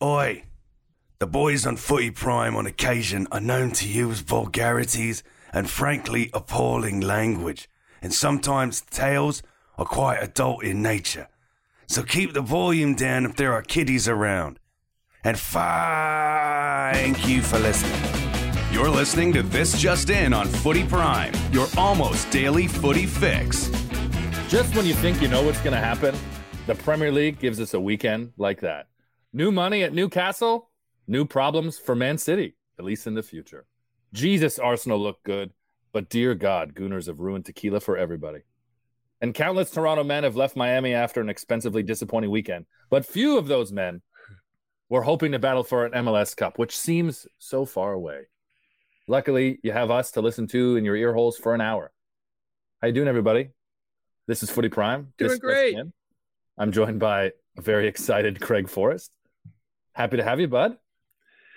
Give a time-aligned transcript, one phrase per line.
[0.00, 0.44] Oi!
[1.18, 7.00] The boys on Footy Prime on occasion are known to use vulgarities and frankly appalling
[7.00, 7.68] language,
[8.00, 9.42] and sometimes tales
[9.76, 11.26] are quite adult in nature.
[11.88, 14.60] So keep the volume down if there are kiddies around.
[15.24, 18.00] And thank you for listening.
[18.70, 23.68] You're listening to This Just In on Footy Prime, your almost daily footy fix.
[24.46, 26.14] Just when you think you know what's going to happen,
[26.68, 28.86] the Premier League gives us a weekend like that.
[29.32, 30.70] New money at Newcastle,
[31.06, 33.66] new problems for Man City, at least in the future.
[34.12, 35.52] Jesus, Arsenal look good,
[35.92, 38.40] but dear God, Gooners have ruined tequila for everybody.
[39.20, 43.48] And countless Toronto men have left Miami after an expensively disappointing weekend, but few of
[43.48, 44.00] those men
[44.88, 48.28] were hoping to battle for an MLS Cup, which seems so far away.
[49.08, 51.92] Luckily, you have us to listen to in your ear holes for an hour.
[52.80, 53.50] How you doing, everybody?
[54.26, 55.12] This is Footy Prime.
[55.18, 55.76] Doing This- great.
[56.56, 59.12] I'm joined by a very excited Craig Forrest.
[59.98, 60.76] Happy to have you, bud.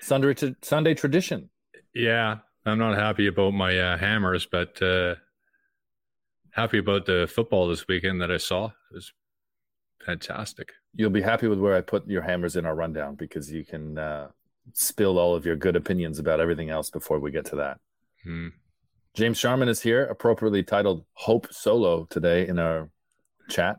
[0.02, 1.52] Sunday, t- Sunday tradition.
[1.94, 5.14] Yeah, I'm not happy about my uh, hammers, but uh,
[6.50, 8.66] happy about the football this weekend that I saw.
[8.66, 9.14] It was
[10.04, 10.72] fantastic.
[10.96, 14.00] You'll be happy with where I put your hammers in our rundown because you can
[14.00, 14.30] uh,
[14.74, 17.80] spill all of your good opinions about everything else before we get to that.
[18.24, 18.48] Hmm.
[19.14, 22.90] James Sharman is here, appropriately titled Hope Solo today in our
[23.50, 23.76] chat.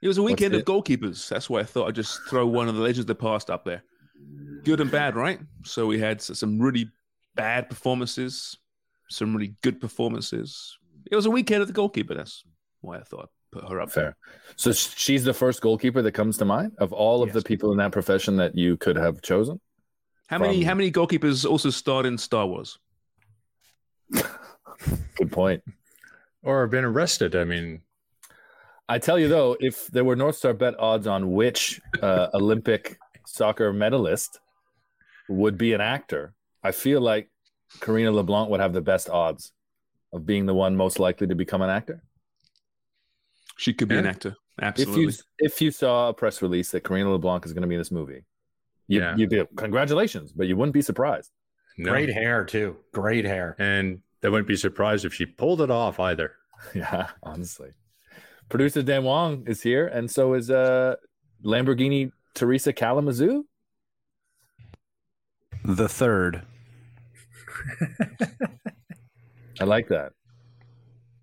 [0.00, 1.28] It was a weekend of goalkeepers.
[1.28, 3.64] That's why I thought I'd just throw one of the legends of the past up
[3.64, 3.82] there.
[4.64, 5.40] Good and bad, right?
[5.64, 6.90] So we had some really
[7.34, 8.56] bad performances,
[9.08, 10.78] some really good performances.
[11.10, 12.14] It was a weekend of the goalkeeper.
[12.14, 12.44] That's
[12.80, 13.22] why I thought
[13.54, 14.16] I'd put her up Fair.
[14.56, 17.78] So she's the first goalkeeper that comes to mind of all of the people in
[17.78, 19.60] that profession that you could have chosen.
[20.28, 20.58] How many?
[20.58, 22.78] From- How many goalkeepers also starred in Star Wars?
[25.16, 25.62] Good point.
[26.42, 27.34] Or been arrested.
[27.34, 27.80] I mean,
[28.88, 32.98] I tell you though, if there were North Star bet odds on which uh, Olympic
[33.26, 34.40] soccer medalist
[35.28, 36.32] would be an actor,
[36.62, 37.28] I feel like
[37.80, 39.52] Karina LeBlanc would have the best odds
[40.12, 42.02] of being the one most likely to become an actor.
[43.58, 44.10] She could be an Yeah.
[44.10, 44.28] actor.
[44.60, 45.02] If Absolutely.
[45.04, 47.80] you if you saw a press release that Karina LeBlanc is going to be in
[47.80, 48.24] this movie,
[48.88, 49.14] you, Yeah.
[49.16, 51.30] you'd be congratulations, but you wouldn't be surprised.
[51.76, 51.90] no.
[51.92, 52.76] Great hair too.
[52.92, 53.54] Great hair.
[53.58, 56.32] And they wouldn't be surprised if she pulled it off either.
[56.74, 57.70] Yeah, honestly.
[58.48, 60.96] Producer Dan Wong is here, and so is uh
[61.44, 63.44] Lamborghini Teresa Kalamazoo.
[65.64, 66.42] The third.
[69.60, 70.12] I like that.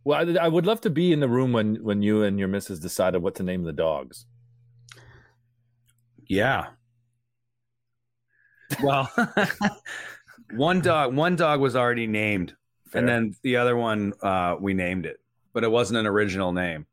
[0.04, 2.48] Well, I, I would love to be in the room when when you and your
[2.48, 4.26] missus decided what to name the dogs.
[6.28, 6.68] Yeah.
[8.84, 9.10] Well,
[10.52, 12.56] one dog one dog was already named,
[12.94, 15.18] and then the other one uh, we named it,
[15.54, 16.86] but it wasn't an original name.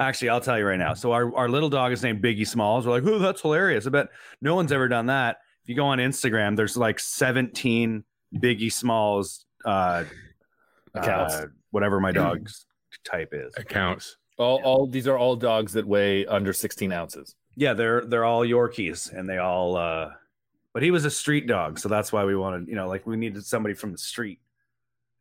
[0.00, 0.94] Actually, I'll tell you right now.
[0.94, 2.86] So our, our little dog is named Biggie Smalls.
[2.86, 3.86] We're like, oh, that's hilarious.
[3.86, 4.08] I bet
[4.40, 5.40] no one's ever done that.
[5.62, 8.02] If you go on Instagram, there's like 17
[8.36, 10.04] Biggie Smalls uh,
[10.94, 11.34] Accounts.
[11.34, 12.64] uh, whatever my dog's
[13.04, 13.52] type is.
[13.58, 14.16] Accounts.
[14.38, 17.36] all, all these are all dogs that weigh under 16 ounces.
[17.56, 19.76] Yeah, they're they're all Yorkies, and they all.
[19.76, 20.12] uh
[20.72, 23.16] But he was a street dog, so that's why we wanted, you know, like we
[23.16, 24.40] needed somebody from the street.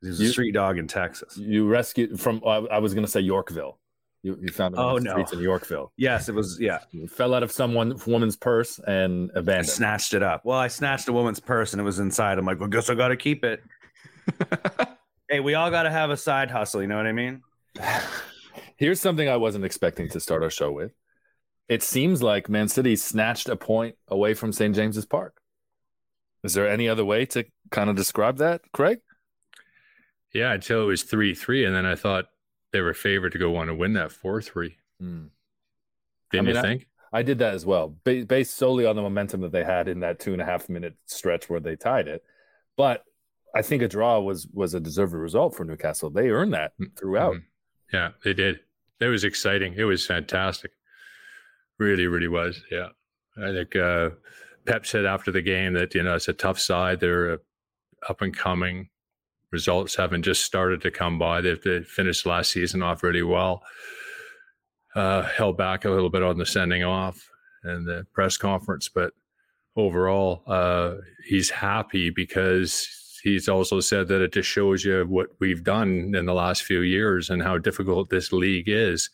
[0.02, 1.36] He was a street dog in Texas.
[1.36, 2.42] You rescued from.
[2.46, 3.78] I I was going to say Yorkville.
[4.22, 5.18] You, you found him Oh, in the oh, no.
[5.24, 5.94] streets in Yorkville.
[5.96, 6.58] Yes, it was.
[6.60, 9.70] Yeah, You fell out of someone woman's purse and I abandoned.
[9.70, 10.44] snatched it up.
[10.44, 12.38] Well, I snatched a woman's purse, and it was inside.
[12.38, 13.64] I'm like, well, guess I got to keep it.
[15.30, 16.82] hey, we all got to have a side hustle.
[16.82, 17.42] You know what I mean?
[18.78, 20.92] Here's something I wasn't expecting to start our show with.
[21.68, 24.74] It seems like Man City snatched a point away from St.
[24.76, 25.36] James's Park.
[26.44, 29.00] Is there any other way to kind of describe that, Craig?
[30.34, 31.66] Yeah, until it was 3 3.
[31.66, 32.26] And then I thought
[32.72, 34.78] they were favored to go on to win that 4 3.
[35.00, 35.26] Hmm.
[36.32, 36.88] Didn't I mean, you think?
[37.12, 40.02] I did that as well, ba- based solely on the momentum that they had in
[40.02, 42.24] that two and a half minute stretch where they tied it.
[42.78, 43.04] But
[43.56, 46.12] I think a draw was was a deserved result for Newcastle.
[46.12, 47.34] They earned that throughout.
[47.36, 47.44] Mhm.
[47.92, 48.60] Yeah, they did.
[49.00, 49.74] It was exciting.
[49.76, 50.72] It was fantastic.
[51.80, 52.62] Really, really was.
[52.70, 52.90] Yeah.
[53.42, 54.10] I think uh,
[54.66, 57.00] Pep said after the game that, you know, it's a tough side.
[57.00, 57.38] They're uh,
[58.10, 58.90] up and coming.
[59.52, 61.42] Results haven't just started to come by.
[61.42, 63.64] They've, they finished last season off really well.
[64.96, 67.30] Uh, held back a little bit on the sending off
[67.64, 69.14] and the press conference, but
[69.76, 72.88] overall, uh, he's happy because
[73.24, 76.82] he's also said that it just shows you what we've done in the last few
[76.82, 79.10] years and how difficult this league is.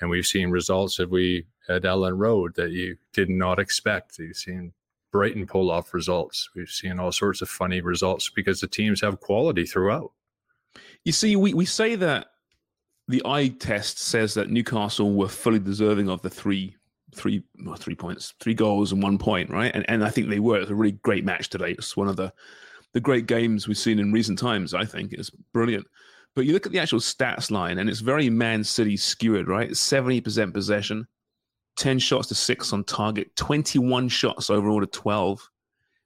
[0.00, 4.18] And we've seen results that we at Elland Road that you did not expect.
[4.18, 4.72] You've seen
[5.10, 6.48] Brighton pull off results.
[6.54, 10.12] We've seen all sorts of funny results because the teams have quality throughout.
[11.04, 12.26] You see, we, we say that
[13.08, 16.76] the eye test says that Newcastle were fully deserving of the three
[17.14, 19.72] three well, three points, three goals and one point, right?
[19.74, 20.60] And and I think they were.
[20.60, 21.72] It's a really great match today.
[21.72, 22.32] It's one of the
[22.92, 24.74] the great games we've seen in recent times.
[24.74, 25.86] I think it's brilliant.
[26.34, 29.76] But you look at the actual stats line, and it's very Man City skewered, right?
[29.76, 31.06] Seventy percent possession,
[31.78, 35.48] ten shots to six on target, twenty-one shots overall to twelve,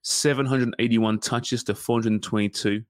[0.02, 2.84] seven hundred eighty-one touches to four hundred twenty-two.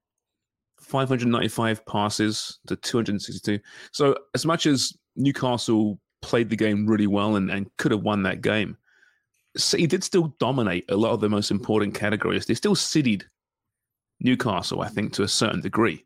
[0.79, 3.57] 595 passes to 262.
[3.93, 8.23] So, as much as Newcastle played the game really well and, and could have won
[8.23, 8.77] that game,
[9.55, 12.45] City did still dominate a lot of the most important categories.
[12.45, 13.23] They still citied
[14.19, 16.05] Newcastle, I think, to a certain degree.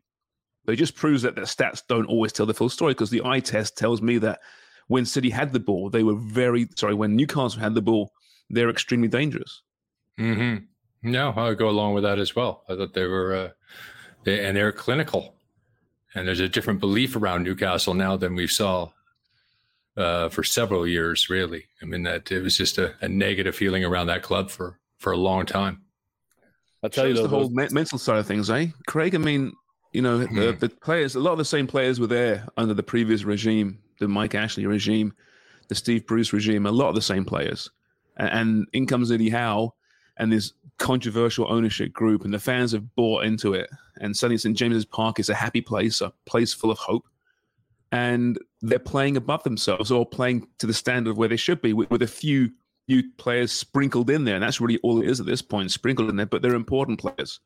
[0.64, 3.24] But it just proves that the stats don't always tell the full story because the
[3.24, 4.40] eye test tells me that
[4.88, 6.94] when City had the ball, they were very sorry.
[6.94, 8.12] When Newcastle had the ball,
[8.50, 9.62] they're extremely dangerous.
[10.18, 10.64] Mm-hmm.
[11.10, 12.64] No, I would go along with that as well.
[12.68, 13.48] I thought they were, uh,
[14.24, 15.34] they, and they're clinical.
[16.14, 18.88] And there's a different belief around Newcastle now than we saw
[19.96, 21.66] uh, for several years, really.
[21.82, 25.12] I mean, that it was just a, a negative feeling around that club for, for
[25.12, 25.82] a long time.
[26.82, 28.68] I'll tell you Shows though, the whole me- mental side of things, eh?
[28.86, 29.52] Craig, I mean,
[29.92, 30.58] you know, the, Hmm.
[30.58, 34.08] the players, a lot of the same players were there under the previous regime, the
[34.08, 35.12] Mike Ashley regime,
[35.68, 37.70] the Steve Bruce regime, a lot of the same players.
[38.16, 39.74] And, and in comes Eddie Howe
[40.16, 43.70] and this controversial ownership group, and the fans have bought into it.
[44.00, 44.56] And suddenly St.
[44.56, 47.06] James's Park is a happy place, a place full of hope.
[47.90, 51.72] And they're playing above themselves or playing to the standard of where they should be
[51.72, 52.50] with, with a few
[52.86, 54.34] new players sprinkled in there.
[54.34, 57.00] And that's really all it is at this point, sprinkled in there, but they're important
[57.00, 57.40] players.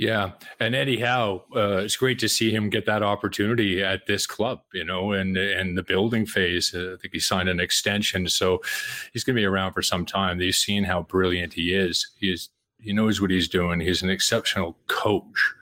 [0.00, 4.26] Yeah, and Eddie Howe, uh, it's great to see him get that opportunity at this
[4.26, 6.74] club, you know, and and the building phase.
[6.74, 8.62] Uh, I think he signed an extension, so
[9.12, 10.40] he's going to be around for some time.
[10.40, 12.12] You've seen how brilliant he is.
[12.18, 12.48] He's
[12.80, 13.78] he knows what he's doing.
[13.78, 15.52] He's an exceptional coach,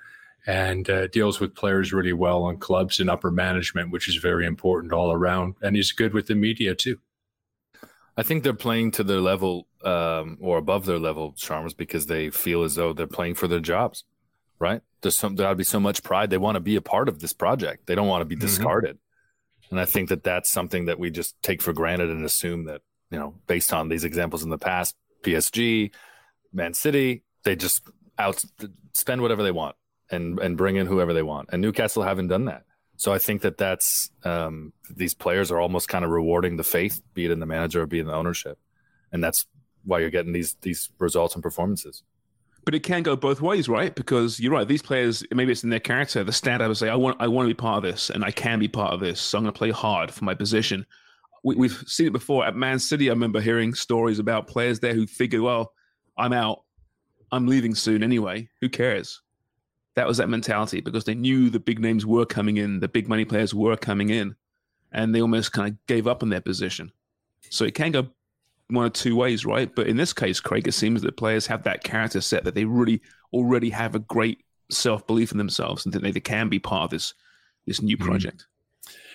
[0.46, 4.46] and uh, deals with players really well on clubs and upper management, which is very
[4.46, 5.56] important all around.
[5.62, 7.00] And he's good with the media too.
[8.16, 12.30] I think they're playing to their level um, or above their level, Charmers, because they
[12.30, 14.04] feel as though they're playing for their jobs,
[14.58, 14.82] right?
[15.00, 16.30] There's some there'll be so much pride.
[16.30, 17.86] They want to be a part of this project.
[17.86, 18.40] They don't want to be Mhm.
[18.40, 18.98] discarded.
[19.70, 22.82] And I think that that's something that we just take for granted and assume that
[23.10, 25.90] you know, based on these examples in the past, PSG,
[26.52, 27.82] Man City, they just
[28.18, 28.42] out
[28.92, 29.76] spend whatever they want
[30.10, 31.48] and and bring in whoever they want.
[31.52, 32.64] And Newcastle haven't done that.
[32.96, 37.00] So I think that that's um, these players are almost kind of rewarding the faith,
[37.14, 38.58] be it in the manager or be it in the ownership,
[39.12, 39.46] and that's
[39.84, 42.02] why you're getting these these results and performances.
[42.68, 43.94] But it can go both ways, right?
[43.94, 44.68] Because you're right.
[44.68, 46.22] These players, maybe it's in their character.
[46.22, 48.58] The stat say, I want, I want to be part of this, and I can
[48.58, 49.22] be part of this.
[49.22, 50.84] So I'm going to play hard for my position.
[51.42, 53.08] We, we've seen it before at Man City.
[53.08, 55.72] I remember hearing stories about players there who figured, well,
[56.18, 56.64] I'm out,
[57.32, 58.50] I'm leaving soon anyway.
[58.60, 59.22] Who cares?
[59.96, 63.08] That was that mentality because they knew the big names were coming in, the big
[63.08, 64.36] money players were coming in,
[64.92, 66.92] and they almost kind of gave up on their position.
[67.48, 68.08] So it can go
[68.70, 69.74] one or two ways, right?
[69.74, 72.64] But in this case, Craig, it seems that players have that character set that they
[72.64, 73.00] really
[73.32, 76.84] already have a great self belief in themselves and that they, they can be part
[76.84, 77.14] of this
[77.66, 78.04] this new Mhm.
[78.04, 78.46] project.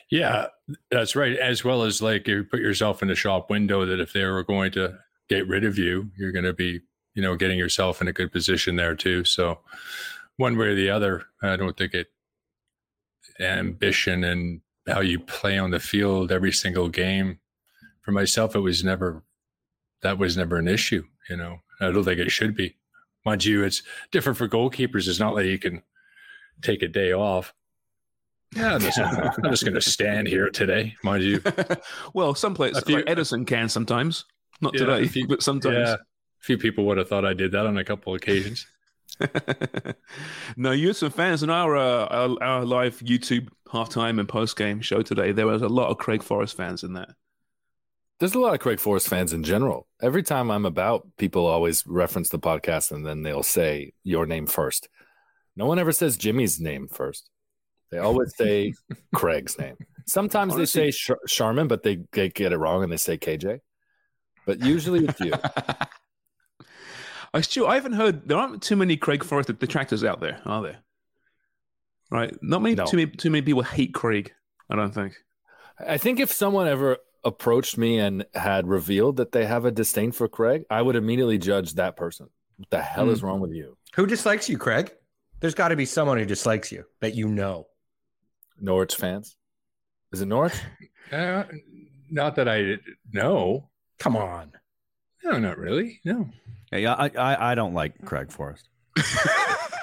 [0.09, 0.47] Yeah,
[0.91, 1.35] that's right.
[1.37, 4.43] As well as like you put yourself in a shop window that if they were
[4.43, 4.97] going to
[5.29, 6.81] get rid of you, you're going to be,
[7.15, 9.23] you know, getting yourself in a good position there too.
[9.23, 9.59] So
[10.37, 12.07] one way or the other, I don't think it
[13.39, 17.39] ambition and how you play on the field every single game.
[18.01, 19.23] For myself, it was never
[20.03, 21.03] that was never an issue.
[21.29, 22.75] You know, I don't think it should be.
[23.25, 23.81] Mind you, it's
[24.11, 25.07] different for goalkeepers.
[25.07, 25.81] It's not like you can
[26.61, 27.53] take a day off.
[28.55, 28.97] Yeah, I'm just,
[29.45, 31.41] just going to stand here today, mind you.
[32.13, 34.25] well, some players, A few- like Ederson can sometimes,
[34.61, 35.75] not Yeah, today, few- but sometimes.
[35.75, 35.97] Yeah, a
[36.41, 38.67] few people would have thought I did that on a couple occasions.
[40.57, 44.55] no, you had some fans in our, uh, our our live YouTube halftime and post
[44.57, 45.31] game show today.
[45.31, 47.09] There was a lot of Craig Forrest fans in that.
[48.19, 49.87] There's a lot of Craig Forrest fans in general.
[50.01, 54.45] Every time I'm about, people always reference the podcast and then they'll say your name
[54.47, 54.87] first.
[55.55, 57.29] No one ever says Jimmy's name first.
[57.91, 58.73] They always say
[59.13, 59.75] Craig's name.
[60.05, 63.17] Sometimes Honestly- they say Char- Charmin, but they, they get it wrong and they say
[63.17, 63.59] KJ.
[64.45, 65.33] But usually it's you.
[65.33, 65.87] I
[67.33, 68.27] uh, Stu, I haven't heard.
[68.27, 70.79] There aren't too many Craig Forrest detractors out there, are there?
[72.11, 72.75] Right, not many.
[72.75, 72.85] No.
[72.85, 73.11] Too many.
[73.11, 74.33] Too many people hate Craig.
[74.69, 75.13] I don't think.
[75.79, 80.11] I think if someone ever approached me and had revealed that they have a disdain
[80.11, 82.29] for Craig, I would immediately judge that person.
[82.57, 83.77] What the hell is wrong with you?
[83.95, 84.91] Who dislikes you, Craig?
[85.39, 87.67] There's got to be someone who dislikes you that you know.
[88.59, 89.35] Norwich fans?
[90.11, 90.53] Is it Norwich?
[91.11, 91.43] Uh,
[92.09, 92.77] not that I
[93.11, 93.69] know.
[93.99, 94.53] Come on.
[95.23, 95.99] No, not really.
[96.03, 96.29] No.
[96.71, 98.67] Yeah, yeah I, I, I don't like Craig Forrest.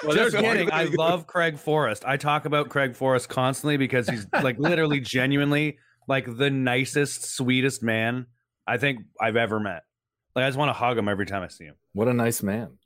[0.03, 0.71] Well, Just kidding.
[0.71, 2.03] I love Craig Forrest.
[2.05, 7.81] I talk about Craig Forrest constantly because he's like literally, genuinely, like the nicest, sweetest
[7.83, 8.27] man
[8.67, 9.83] I think I've ever met.
[10.35, 11.75] Like I just want to hug him every time I see him.
[11.93, 12.77] What a nice man.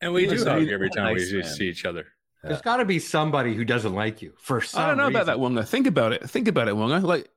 [0.00, 1.48] And we do Listen, hug he- every time nice we man.
[1.48, 2.06] see each other.
[2.44, 5.26] There's got to be somebody who doesn't like you for some I don't know about
[5.26, 5.54] that, reason.
[5.54, 5.68] Wonger.
[5.68, 6.28] Think about it.
[6.28, 7.00] Think about it, Wonger.
[7.00, 7.28] Like,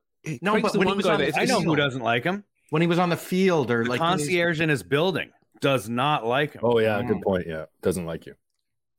[0.42, 2.24] No, Craig's but the when he was on the- if I know who doesn't like
[2.24, 2.42] him.
[2.70, 6.26] When he was on the field or The like concierge in his building does not
[6.26, 6.62] like him.
[6.64, 7.00] Oh, yeah.
[7.00, 7.06] Mm.
[7.06, 7.46] Good point.
[7.46, 7.66] Yeah.
[7.82, 8.34] Doesn't like you.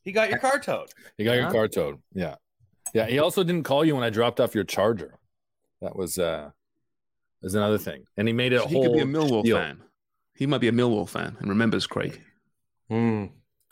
[0.02, 0.90] He got your car towed.
[1.18, 2.00] He got your car towed.
[2.14, 2.36] Yeah.
[2.94, 3.08] Yeah.
[3.08, 5.16] He also didn't call you when I dropped off your charger.
[5.82, 6.50] That was, uh,
[7.42, 8.04] was another thing.
[8.18, 8.84] And he made it a he whole.
[8.86, 9.58] could be a Millwall deal.
[9.58, 9.82] fan.
[10.36, 12.22] He might be a Millwall fan and remembers Craig.
[12.92, 13.32] Mm.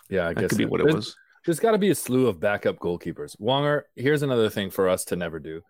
[0.10, 0.26] Yeah.
[0.28, 0.70] I That guess could be so.
[0.70, 1.16] what it There's- was.
[1.46, 3.40] There's got to be a slew of backup goalkeepers.
[3.40, 5.62] Wonger, here's another thing for us to never do.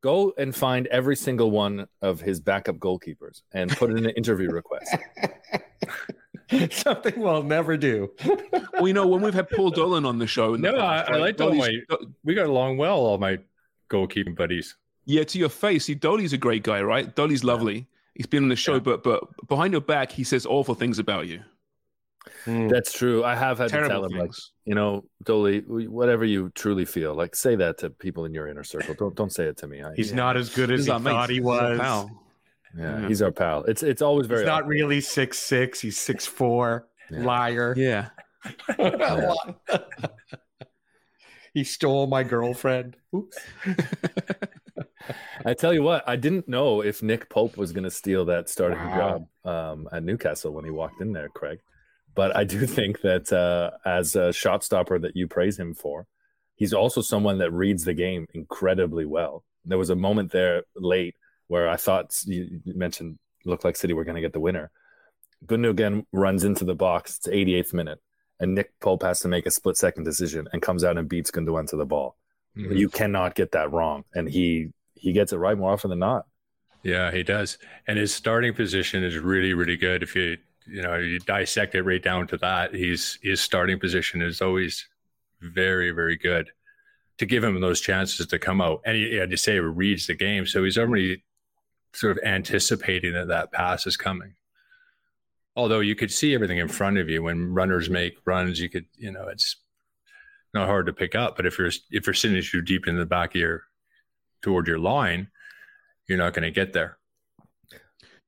[0.00, 4.48] Go and find every single one of his backup goalkeepers and put in an interview
[4.50, 4.94] request.
[6.70, 8.12] Something we'll never do.
[8.74, 11.08] Well, you know, when we've had Paul Dolan on the show, in the No, past,
[11.08, 11.84] I- I right, liked all Dolly's-
[12.24, 13.38] We got along well, all my
[13.88, 14.74] goalkeeping buddies.
[15.06, 15.84] Yeah, to your face.
[15.86, 17.14] See, Dolly's a great guy, right?
[17.14, 17.86] Dolly's lovely.
[18.14, 18.78] He's been on the show, Yeah.
[18.80, 21.40] but but behind your back, he says awful things about you.
[22.46, 22.70] Mm.
[22.70, 23.22] That's true.
[23.22, 24.30] I have had to tell Terrible him, like,
[24.64, 28.64] you know, Dolly, whatever you truly feel, like, say that to people in your inner
[28.64, 28.94] circle.
[28.94, 29.82] Don't don't say it to me.
[29.82, 31.10] I, He's yeah, not as good as He's he our mate.
[31.10, 31.78] thought he He's our was.
[31.80, 32.10] pal.
[32.78, 33.08] Yeah, Yeah.
[33.08, 33.64] he's our pal.
[33.64, 34.40] It's it's always very.
[34.40, 34.70] He's not awkward.
[34.74, 35.80] really six six.
[35.80, 36.88] He's six four.
[37.10, 37.24] Yeah.
[37.24, 37.74] Liar.
[37.76, 38.08] Yeah.
[41.54, 42.96] he stole my girlfriend.
[43.14, 43.36] Oops.
[45.44, 48.48] I tell you what, I didn't know if Nick Pope was going to steal that
[48.48, 49.26] starting Wow.
[49.44, 51.58] job um, at Newcastle when he walked in there, Craig.
[52.14, 56.06] But I do think that uh, as a shot stopper that you praise him for,
[56.54, 59.44] he's also someone that reads the game incredibly well.
[59.64, 61.16] There was a moment there late
[61.48, 64.70] where I thought you mentioned looked like City were going to get the winner.
[65.46, 67.18] Gundogan runs into the box.
[67.18, 67.98] It's 88th minute,
[68.40, 71.30] and Nick Pope has to make a split second decision and comes out and beats
[71.30, 72.16] Gundogan to the ball.
[72.56, 72.78] Mhm.
[72.78, 74.72] You cannot get that wrong, and he
[75.04, 76.26] he gets it right more often than not.
[76.82, 77.58] Yeah, he does.
[77.86, 80.02] And his starting position is really, really good.
[80.02, 84.22] If you you know you dissect it right down to that, he's his starting position
[84.22, 84.88] is always
[85.40, 86.50] very, very good
[87.18, 88.80] to give him those chances to come out.
[88.86, 91.22] And he, had to say reads the game, so he's already
[91.92, 94.34] sort of anticipating that that pass is coming.
[95.54, 98.86] Although you could see everything in front of you when runners make runs, you could
[98.96, 99.56] you know it's
[100.54, 101.36] not hard to pick up.
[101.36, 103.62] But if you're if you're sitting too deep in the back of your
[104.44, 105.28] toward your line,
[106.06, 106.98] you're not going to get there.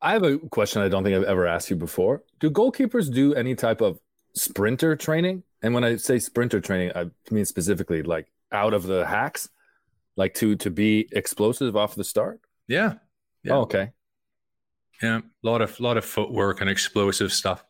[0.01, 2.23] I have a question I don't think I've ever asked you before.
[2.41, 4.01] Do goalkeepers do any type of
[4.35, 5.43] sprinter training?
[5.63, 9.49] And when I say sprinter training, I mean specifically like out of the hacks,
[10.17, 12.41] like to to be explosive off the start.
[12.69, 12.95] Yeah,
[13.43, 13.55] Yeah.
[13.55, 13.91] Oh, okay.
[15.03, 17.65] yeah, a lot of lot of footwork and explosive stuff.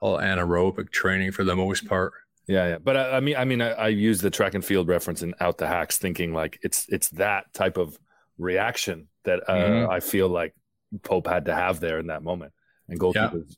[0.00, 2.12] All anaerobic training for the most part.
[2.46, 2.78] Yeah, yeah.
[2.78, 5.34] But I, I mean, I mean, I, I use the track and field reference in
[5.40, 7.98] out the hacks, thinking like it's it's that type of
[8.38, 9.88] reaction that uh, Mhm.
[9.90, 10.54] I feel like
[11.02, 12.52] Pope had to have there in that moment,
[12.88, 13.56] and goalkeepers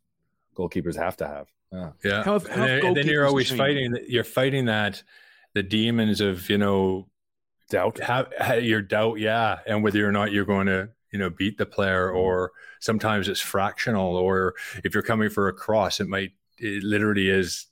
[0.56, 1.46] goalkeepers have to have.
[1.72, 1.90] Yeah.
[2.02, 3.60] Yeah, How how and, then, and then you're always changed?
[3.60, 3.96] fighting.
[4.08, 5.02] You're fighting that
[5.54, 7.08] the demons of you know
[7.70, 7.98] Doubt.
[8.00, 11.58] have, have your doubt, yeah, and whether or not you're going to you know beat
[11.58, 16.32] the player, or sometimes it's fractional, or if you're coming for a cross, it might
[16.56, 17.66] it literally is,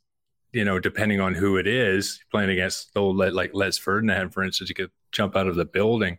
[0.56, 2.94] you know, depending on who it is playing against.
[2.94, 6.16] Though, like Les Ferdinand, for instance, you could jump out of the building,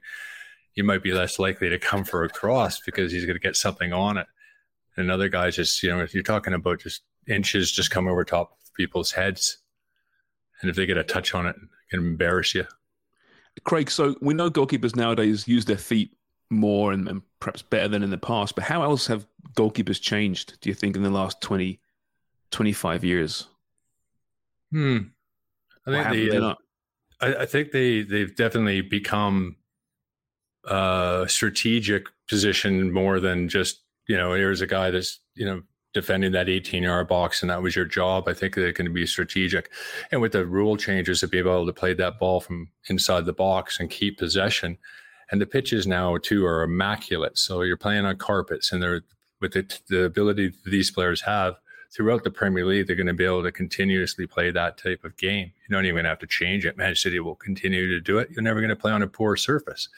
[0.76, 3.56] you might be less likely to come for a cross because he's going to get
[3.56, 4.28] something on it.
[4.96, 8.24] And other guys just, you know, if you're talking about just inches just come over
[8.24, 9.58] top of people's heads,
[10.62, 12.66] and if they get a touch on it, it can embarrass you.
[13.64, 16.16] Craig, so we know goalkeepers nowadays use their feet
[16.52, 19.26] more and, and perhaps better than in the past, but how else have
[19.56, 21.80] goalkeepers changed, do you think, in the last 20,
[22.52, 23.48] 25 years?
[24.72, 24.98] Hmm.
[25.86, 26.58] I think they, they uh, not?
[27.22, 29.58] I, I think they they've definitely become
[30.66, 35.62] a strategic position more than just you know, here's a guy that's, you know,
[35.94, 38.28] defending that 18 yard box and that was your job.
[38.28, 39.72] I think they're going to be strategic.
[40.12, 43.34] And with the rule changes to be able to play that ball from inside the
[43.34, 44.78] box and keep possession.
[45.32, 47.38] And the pitches now too are immaculate.
[47.38, 49.02] So you're playing on carpets and they're
[49.42, 51.56] with the, the ability these players have
[51.98, 55.18] throughout the Premier League, they're going to be able to continuously play that type of
[55.18, 55.52] game.
[55.68, 56.78] You're not even going to have to change it.
[56.78, 58.30] Man City will continue to do it.
[58.30, 59.90] You're never going to play on a poor surface.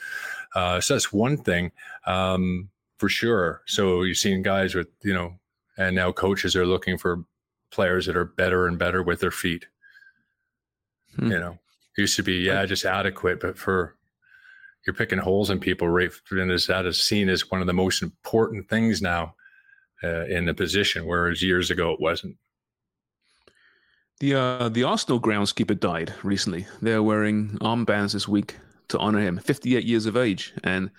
[0.55, 1.73] Uh, so that's one thing
[2.07, 3.63] um, for sure.
[3.65, 5.33] So you've seen guys with, you know,
[5.77, 7.25] and now coaches are looking for
[7.69, 9.65] players that are better and better with their feet.
[11.17, 11.33] Hmm.
[11.33, 11.59] You know,
[11.97, 13.97] used to be, yeah, just adequate, but for
[14.87, 17.73] you're picking holes in people right and is that is seen as one of the
[17.73, 19.35] most important things now
[20.03, 22.37] uh, in the position, whereas years ago it wasn't.
[24.19, 26.67] The uh, the Arsenal groundskeeper died recently.
[26.81, 28.57] They're wearing armbands this week
[28.89, 29.37] to honor him.
[29.37, 30.91] 58 years of age, and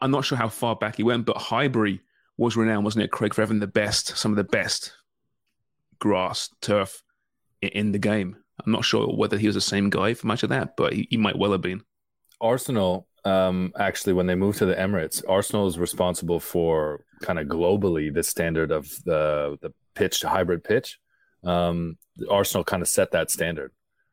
[0.00, 2.00] I'm not sure how far back he went, but Highbury
[2.36, 4.92] was renowned, wasn't it, Craig, for having the best, some of the best
[5.98, 7.02] grass turf
[7.60, 8.36] in the game.
[8.64, 11.06] I'm not sure whether he was the same guy for much of that, but he,
[11.10, 11.82] he might well have been.
[12.40, 17.46] Arsenal, um, actually, when they moved to the Emirates, Arsenal is responsible for kind of
[17.46, 20.98] globally the standard of the the pitch hybrid pitch.
[21.44, 21.98] Um,
[22.30, 23.72] Arsenal kind of set that standard.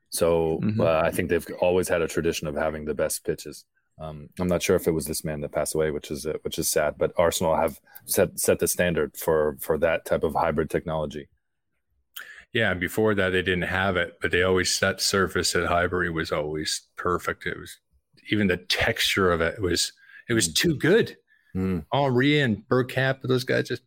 [0.10, 0.82] So mm-hmm.
[0.82, 3.66] uh, I think they've always had a tradition of having the best pitches.
[4.00, 6.34] Um, I'm not sure if it was this man that passed away, which is uh,
[6.42, 6.96] which is sad.
[6.98, 11.30] But Arsenal have set set the standard for for that type of hybrid technology.
[12.52, 16.32] Yeah, before that they didn't have it, but they always set surface at Highbury was
[16.32, 17.46] always perfect.
[17.46, 17.80] It was
[18.30, 19.94] even the texture of it was
[20.30, 20.56] it was mm.
[20.56, 21.18] too good.
[21.56, 21.86] Mm.
[21.92, 23.84] Henry and Bergkamp, those guys just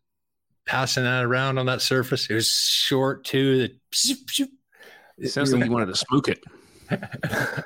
[0.66, 2.28] passing that around on that surface.
[2.30, 3.68] It was short too.
[5.18, 6.45] It sounds like you wanted to smoke it.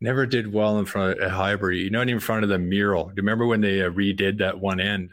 [0.00, 1.80] Never did well in front of Highbury.
[1.80, 3.06] You Not even in front of the mural.
[3.06, 5.10] Do you remember when they uh, redid that one end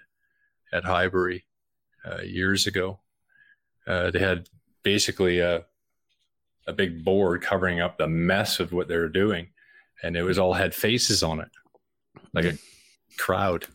[0.72, 1.46] at Highbury
[2.06, 3.00] uh, years ago?
[3.88, 4.48] Uh, they had
[4.84, 5.66] basically a
[6.68, 9.50] a big board covering up the mess of what they were doing,
[10.04, 11.50] and it was all had faces on it,
[12.34, 12.58] like a
[13.18, 13.66] crowd.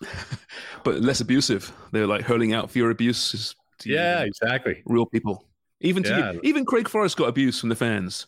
[0.84, 1.72] but less abusive.
[1.92, 3.54] They're like hurling out fear abuse.
[3.84, 4.82] yeah, exactly.
[4.86, 5.44] Real people.
[5.80, 6.32] Even to yeah.
[6.32, 6.40] you.
[6.42, 8.26] even Craig Forrest got abuse from the fans.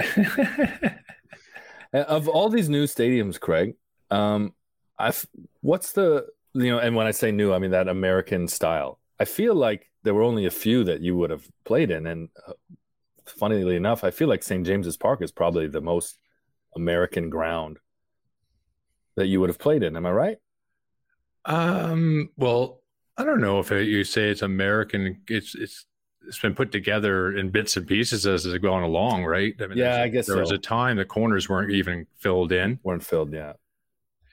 [1.92, 3.74] of all these new stadiums, Craig,
[4.10, 4.54] um,
[4.98, 5.26] I've
[5.60, 8.98] what's the you know, and when I say new, I mean that American style.
[9.18, 12.28] I feel like there were only a few that you would have played in, and
[12.46, 12.52] uh,
[13.26, 14.66] funnily enough, I feel like St.
[14.66, 16.18] James's Park is probably the most
[16.76, 17.78] American ground
[19.16, 19.96] that you would have played in.
[19.96, 20.38] Am I right?
[21.44, 22.30] Um.
[22.36, 22.80] Well,
[23.16, 25.20] I don't know if it, you say it's American.
[25.28, 25.86] It's it's
[26.26, 29.54] it's been put together in bits and pieces as it's gone along, right?
[29.60, 30.40] I mean, yeah, I guess there so.
[30.40, 32.78] was a time the corners weren't even filled in.
[32.82, 33.58] weren't filled yet.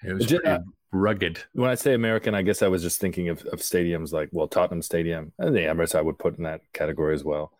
[0.03, 0.59] It was pretty uh,
[0.91, 1.43] rugged.
[1.53, 4.47] When I say American, I guess I was just thinking of, of stadiums like well,
[4.47, 5.95] Tottenham Stadium and the Emirates.
[5.95, 7.51] I would put in that category as well,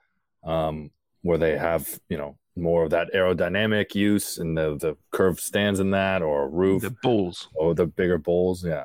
[0.43, 0.91] um,
[1.21, 5.79] where they have you know more of that aerodynamic use and the the curved stands
[5.79, 8.63] in that or roof, the bowls, or the bigger bowls.
[8.63, 8.83] Yeah,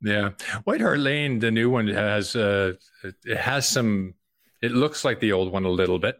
[0.00, 0.30] yeah.
[0.64, 4.14] White Hart Lane, the new one has uh, it has some.
[4.62, 6.18] It looks like the old one a little bit.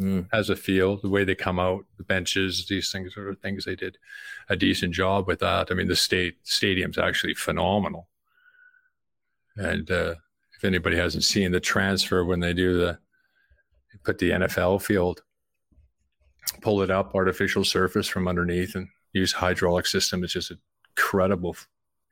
[0.00, 0.26] Mm.
[0.32, 3.64] Has a feel the way they come out, the benches, these things sort of things.
[3.64, 3.98] They did
[4.48, 5.70] a decent job with that.
[5.70, 8.08] I mean, the state stadium's actually phenomenal.
[9.56, 10.14] And uh,
[10.56, 12.98] if anybody hasn't seen the transfer when they do the
[14.02, 15.22] put the NFL field
[16.60, 20.24] pull it up, artificial surface from underneath, and use hydraulic system.
[20.24, 20.58] It's just a
[20.96, 21.56] incredible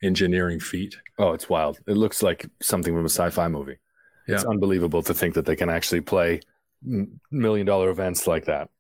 [0.02, 0.96] engineering feat.
[1.18, 1.78] Oh, it's wild.
[1.86, 3.78] It looks like something from a sci-fi movie.
[4.26, 4.36] Yeah.
[4.36, 6.40] It's unbelievable to think that they can actually play
[7.30, 8.70] million dollar events like that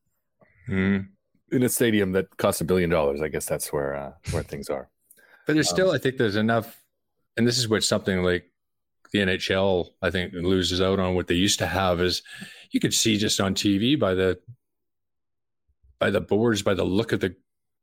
[0.68, 1.06] mm.
[1.52, 3.20] in a stadium that costs a billion dollars.
[3.20, 4.88] I guess that's where uh, where things are.
[5.46, 6.82] But there's um, still, I think, there's enough,
[7.36, 8.50] and this is what something like
[9.12, 11.14] the NHL, I think, loses out on.
[11.14, 12.22] What they used to have is
[12.70, 14.38] you could see just on TV by the
[16.00, 17.36] by the boards, by the look of the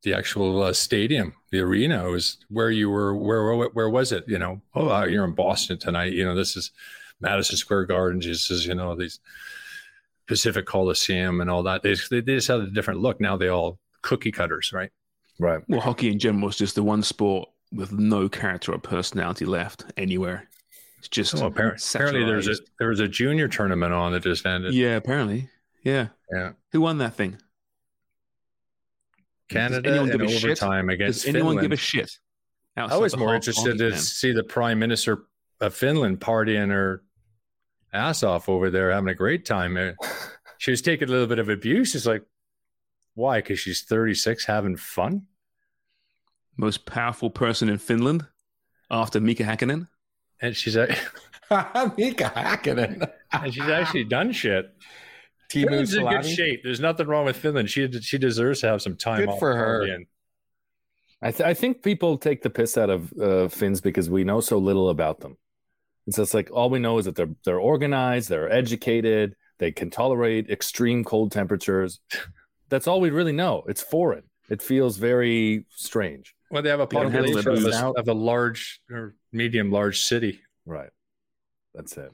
[0.03, 3.15] the actual uh, stadium, the arena was where you were.
[3.15, 4.25] Where, where where was it?
[4.27, 6.13] You know, oh, uh, you're in Boston tonight.
[6.13, 6.71] You know, this is
[7.21, 8.19] Madison Square Garden.
[8.19, 9.19] This is you know these
[10.27, 11.83] Pacific Coliseum and all that.
[11.83, 13.21] They they just had a different look.
[13.21, 14.91] Now they all cookie cutters, right?
[15.39, 15.63] Right.
[15.67, 19.85] Well, hockey in general is just the one sport with no character or personality left
[19.97, 20.47] anywhere.
[20.99, 24.45] It's just oh, apparently, apparently there's a there was a junior tournament on that just
[24.45, 24.73] ended.
[24.73, 25.49] Yeah, apparently.
[25.83, 26.07] Yeah.
[26.31, 26.51] Yeah.
[26.71, 27.37] Who won that thing?
[29.49, 30.93] Canada anyone give a overtime shit?
[30.93, 31.69] against Does anyone Finland.
[31.69, 32.11] give a shit?
[32.75, 35.23] I was more interested to see the prime minister
[35.61, 37.01] of Finland partying her
[37.91, 39.77] ass off over there, having a great time.
[40.59, 41.93] She was taking a little bit of abuse.
[41.93, 42.23] It's like,
[43.13, 43.37] why?
[43.41, 45.27] Because she's 36 having fun?
[46.57, 48.25] Most powerful person in Finland
[48.89, 49.87] after Mika Hakkinen?
[50.41, 50.89] and she's like,
[51.97, 53.07] Mika Hakkinen.
[53.31, 54.73] and she's actually done shit.
[55.49, 56.35] Timu Finland's in good Salami.
[56.35, 56.61] shape.
[56.63, 57.69] There's nothing wrong with Finland.
[57.69, 59.39] She she deserves to have some time Good off.
[59.39, 59.81] for her.
[59.83, 60.05] again.
[61.21, 64.39] I, th- I think people take the piss out of uh, Finns because we know
[64.39, 65.37] so little about them.
[66.05, 69.89] It's just like all we know is that they're they're organized, they're educated, they can
[69.89, 71.99] tolerate extreme cold temperatures.
[72.69, 73.63] That's all we really know.
[73.67, 74.23] It's foreign.
[74.49, 76.35] It feels very strange.
[76.51, 79.71] Well, they have a They can handle population of a, of a large or medium
[79.71, 80.41] large city.
[80.65, 80.89] Right.
[81.73, 82.11] That's it.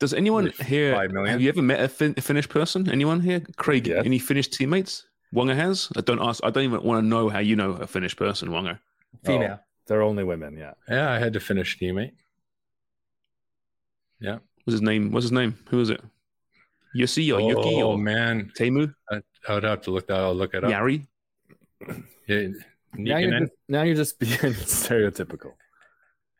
[0.00, 0.94] Does anyone here
[1.26, 2.90] have you ever met a, fin- a Finnish person?
[2.90, 3.40] Anyone here?
[3.56, 4.04] Craig, Yes.
[4.04, 5.06] any Finnish teammates?
[5.34, 5.88] Wonger has?
[5.96, 8.48] I don't ask I don't even want to know how you know a Finnish person,
[8.48, 8.78] Wonger.
[9.24, 9.60] Female.
[9.86, 10.56] They're only women.
[10.56, 10.74] Yeah.
[10.88, 12.12] Yeah, I had to finish teammate.
[14.20, 14.38] Yeah.
[14.64, 15.10] What's his name?
[15.12, 15.56] What's his name?
[15.70, 16.00] Who is it?
[16.96, 18.94] Yossi or Yuki oh or man, Temu?
[19.10, 20.18] I, I would have to look that.
[20.20, 20.70] I'll look it up.
[20.70, 21.06] Yari?
[22.26, 22.48] Yeah,
[22.94, 25.52] Now you're, just, now you're just being stereotypical.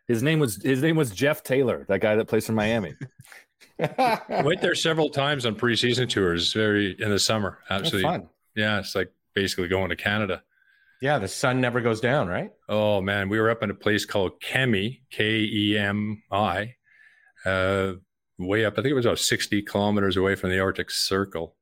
[0.06, 2.94] His name was his name was Jeff Taylor, that guy that plays for Miami.
[3.78, 6.52] went there several times on preseason tours.
[6.52, 8.02] Very in the summer, absolutely.
[8.02, 8.28] fun.
[8.54, 10.42] Yeah, it's like basically going to Canada.
[11.00, 12.52] Yeah, the sun never goes down, right?
[12.68, 16.74] Oh man, we were up in a place called Kemi, K E M I,
[17.44, 17.94] uh,
[18.38, 18.74] way up.
[18.74, 21.56] I think it was about sixty kilometers away from the Arctic Circle,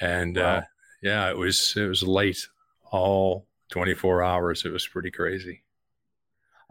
[0.00, 0.62] and uh,
[1.02, 2.46] yeah, it was it was late
[2.90, 4.64] all twenty four hours.
[4.64, 5.62] It was pretty crazy.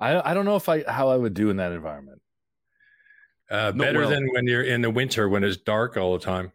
[0.02, 2.22] I I don't know if I how I would do in that environment.
[3.50, 4.10] Uh, better well.
[4.10, 6.52] than when you're in the winter when it's dark all the time.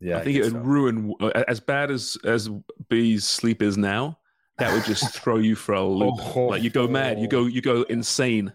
[0.00, 0.58] Yeah, I think it would so.
[0.58, 2.48] ruin uh, as bad as as
[2.88, 4.18] B's sleep is now.
[4.58, 6.14] That would just throw you for a loop.
[6.36, 6.46] Oh.
[6.46, 8.52] like you go mad, you go you go insane.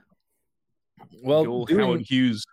[1.23, 2.45] Well, doing- Howard Hughes.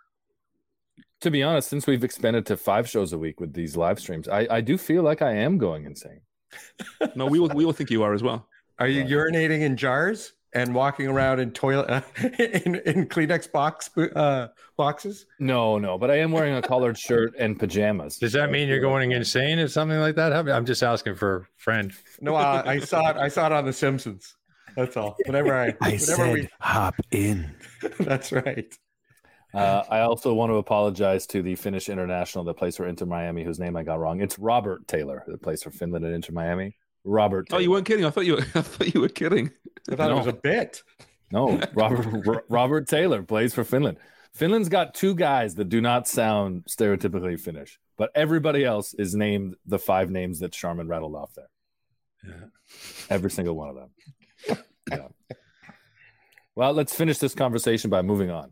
[1.21, 4.27] to be honest, since we've expanded to five shows a week with these live streams,
[4.29, 6.21] I, I do feel like I am going insane.
[7.15, 8.47] No, we will we all think you are as well.
[8.79, 9.09] Are you Right.
[9.33, 12.01] urinating in jars and walking around in toilet uh,
[12.39, 15.25] in, in Kleenex box uh, boxes?
[15.39, 18.17] No, no, but I am wearing a collared shirt and pajamas.
[18.17, 20.33] Does that mean you're going insane or something like that?
[20.33, 21.93] I'm just asking for a friend.
[22.19, 23.17] No, uh, I saw it.
[23.17, 24.35] I saw it on The Simpsons.
[24.75, 25.15] That's all.
[25.25, 27.53] Whenever I, I whenever said, we, hop in.
[27.99, 28.73] that's right.
[29.53, 33.43] Uh, I also want to apologize to the Finnish international that plays for Inter Miami,
[33.43, 34.21] whose name I got wrong.
[34.21, 36.77] It's Robert Taylor that plays for Finland and Inter Miami.
[37.03, 37.47] Robert.
[37.51, 38.05] Oh, you weren't kidding.
[38.05, 39.51] I thought you were, I thought you were kidding.
[39.89, 40.15] I thought No.
[40.15, 40.83] it was a bit.
[41.31, 43.97] No, Robert Robert Taylor plays for Finland.
[44.33, 49.55] Finland's got two guys that do not sound stereotypically Finnish, but everybody else is named
[49.65, 51.49] the five names that Sharman rattled off there.
[52.25, 52.45] Yeah.
[53.09, 54.57] Every single one of them.
[54.89, 55.07] Yeah.
[56.55, 58.51] Well, let's finish this conversation by moving on.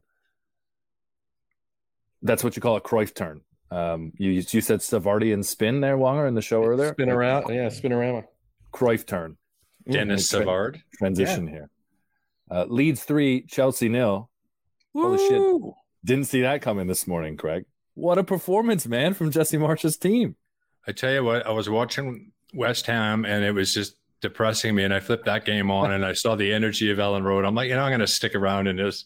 [2.21, 3.41] That's what you call a Cruyff turn.
[3.71, 6.91] Um, you you said Savardi and spin there, Wonger, in the show earlier.
[6.93, 7.53] Spin around.
[7.53, 8.23] Yeah, spin around.
[8.73, 9.38] Cruyff turn
[9.89, 10.84] Denis Mm, Savard.
[10.97, 11.69] transition here.
[12.51, 14.29] Uh, Leeds three, Chelsea nil.
[14.95, 15.73] Holy shit!
[16.03, 17.65] Didn't see that coming this morning, Craig.
[17.93, 20.36] What a performance, man, from Jesse Marsch's team.
[20.88, 24.84] I tell you what, I was watching West Ham and it was just depressing me.
[24.84, 27.45] And I flipped that game on and I saw the energy of Elland Road.
[27.45, 29.05] I'm like, you know, I'm going to stick around and just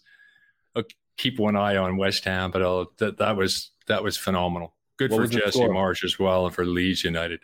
[0.76, 0.84] I'll
[1.18, 2.52] keep one eye on West Ham.
[2.52, 4.76] But I'll, that, that was that was phenomenal.
[4.98, 5.74] Good What for Jesse score?
[5.74, 7.42] Marsh as well and for Leeds United.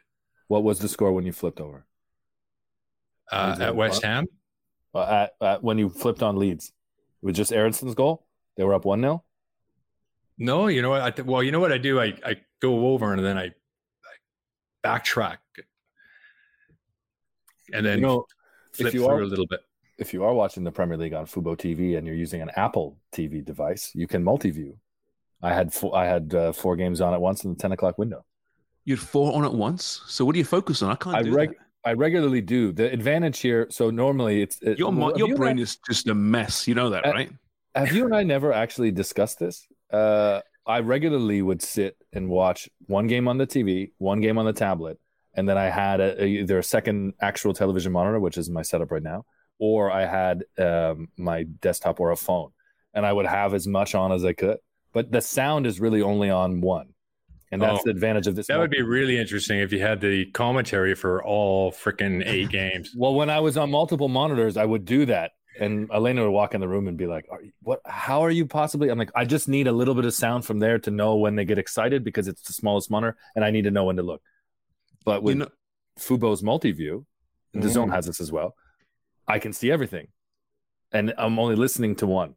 [0.47, 1.85] What was the score when you flipped over?
[3.31, 4.03] Uh, at West?
[4.03, 4.25] Ham,
[4.93, 6.71] Uh, at, at, when you flipped on Leeds,
[7.21, 8.25] it was just Aaronson's goal.
[8.57, 9.23] They were up one 0
[10.41, 11.01] no, you know what?
[11.01, 11.99] I th- well, you know what I do?
[11.99, 13.51] I, I go over and then I, I
[14.85, 15.37] backtrack
[17.73, 18.25] and then You know,
[18.73, 19.59] flip if you through are a little bit.
[19.97, 22.97] if you are watching the Premier League on Fubo TV and you're using an Apple
[23.11, 24.77] TV device, you can multi-view.
[25.41, 27.97] I had four, I had uh, four games on at once in the ten o'clock
[27.97, 28.23] window.
[28.85, 30.01] You had four on at once.
[30.07, 30.91] So what do you focus on?
[30.91, 31.57] I can't I do reg- that.
[31.85, 32.71] I regularly do.
[32.71, 33.67] The advantage here.
[33.69, 36.67] So normally it's it, Your, well, your you brain I- is just a mess.
[36.67, 37.31] You know that, Uh, right?
[37.75, 39.67] Have you and I never actually discussed this?
[39.91, 44.45] Uh, I regularly would sit and watch one game on the TV, one game on
[44.45, 44.99] the tablet,
[45.35, 48.61] and then I had a, a- either a second actual television monitor, which is my
[48.63, 49.25] setup right now,
[49.59, 52.51] or I had um, my desktop or a phone,
[52.93, 54.57] and I would have as much on as I could.
[54.91, 56.89] But the sound is really only on one,
[57.51, 58.47] and that's Oh, the advantage of this.
[58.47, 62.93] That would be really interesting if you had the commentary for all freaking eight games.
[62.95, 65.31] Well, when I was on multiple monitors, I would do that.
[65.59, 67.81] And Elena would walk in the room and be like, are you, "What?
[67.85, 70.59] How are you possibly?" I'm like, "I just need a little bit of sound from
[70.59, 73.63] there to know when they get excited because it's the smallest monitor, and I need
[73.63, 74.21] to know when to look."
[75.03, 75.49] But with You know,
[75.99, 77.05] Fubo's multi-view,
[77.53, 77.93] and the Zone mm.
[77.93, 78.55] has this as well.
[79.27, 80.07] I can see everything,
[80.93, 82.35] and I'm only listening to one.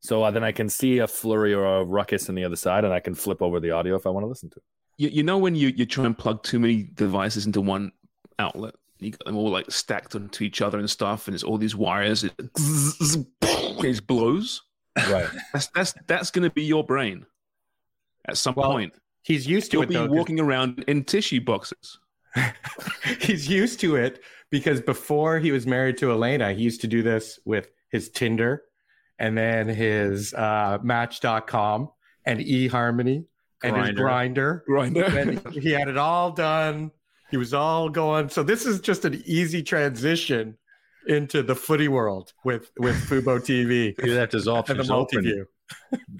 [0.00, 2.84] So uh, then I can see a flurry or a ruckus on the other side,
[2.84, 4.62] and I can flip over the audio if I want to listen to it.
[4.96, 7.92] you, you know when you, you try and plug too many devices into one
[8.38, 11.58] outlet You got them all like stacked onto each other and stuff, and it's all
[11.58, 12.24] these wires.
[12.24, 12.32] It,
[13.42, 14.62] it blows.
[15.08, 15.28] Right.
[15.52, 17.24] That's that's that's going to be your brain
[18.26, 18.92] at some Well, point.
[19.22, 19.80] He's used to it.
[19.80, 20.06] You'll it be though.
[20.08, 21.98] 'cause walking around in tissue boxes.
[23.20, 27.02] he's used to it because before he was married to Elena, he used to do
[27.02, 28.62] this with his Tinder
[29.20, 31.90] and then his uh, Match.com
[32.24, 33.26] and eHarmony
[33.62, 34.62] and his Grindr.
[34.66, 35.14] Grindr.
[35.14, 36.90] And he had it all done.
[37.30, 38.30] He was all going.
[38.30, 40.56] So this is just an easy transition
[41.06, 45.46] into the footy world with with Fubo TV He left his and the multi-view.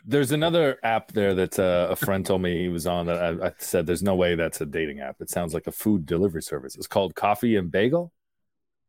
[0.07, 3.49] There's another app there that uh, a friend told me he was on that I,
[3.49, 5.17] I said there's no way that's a dating app.
[5.21, 6.77] It sounds like a food delivery service.
[6.77, 8.13] It's called Coffee and Bagel.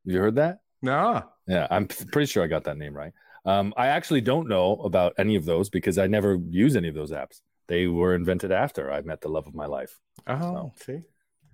[0.06, 0.60] Have you heard that?
[0.82, 1.24] No.
[1.48, 3.14] Yeah, I'm pretty sure I got that name right.
[3.46, 6.96] Um, I actually don't know about any of those because I never use any of
[6.96, 7.42] those apps.
[7.68, 10.00] They were invented after I met the love of my life.
[10.28, 11.02] Oh, see.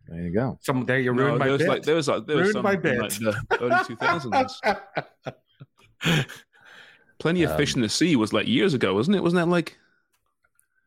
[0.08, 0.58] There you go.
[0.62, 1.67] Some there you No, ruined my there was bit.
[1.69, 4.62] like there was like there was Ruined my some like, the early two thousands.
[7.19, 9.23] Plenty of fish in the sea was like years ago, wasn't it?
[9.23, 9.78] Wasn't that like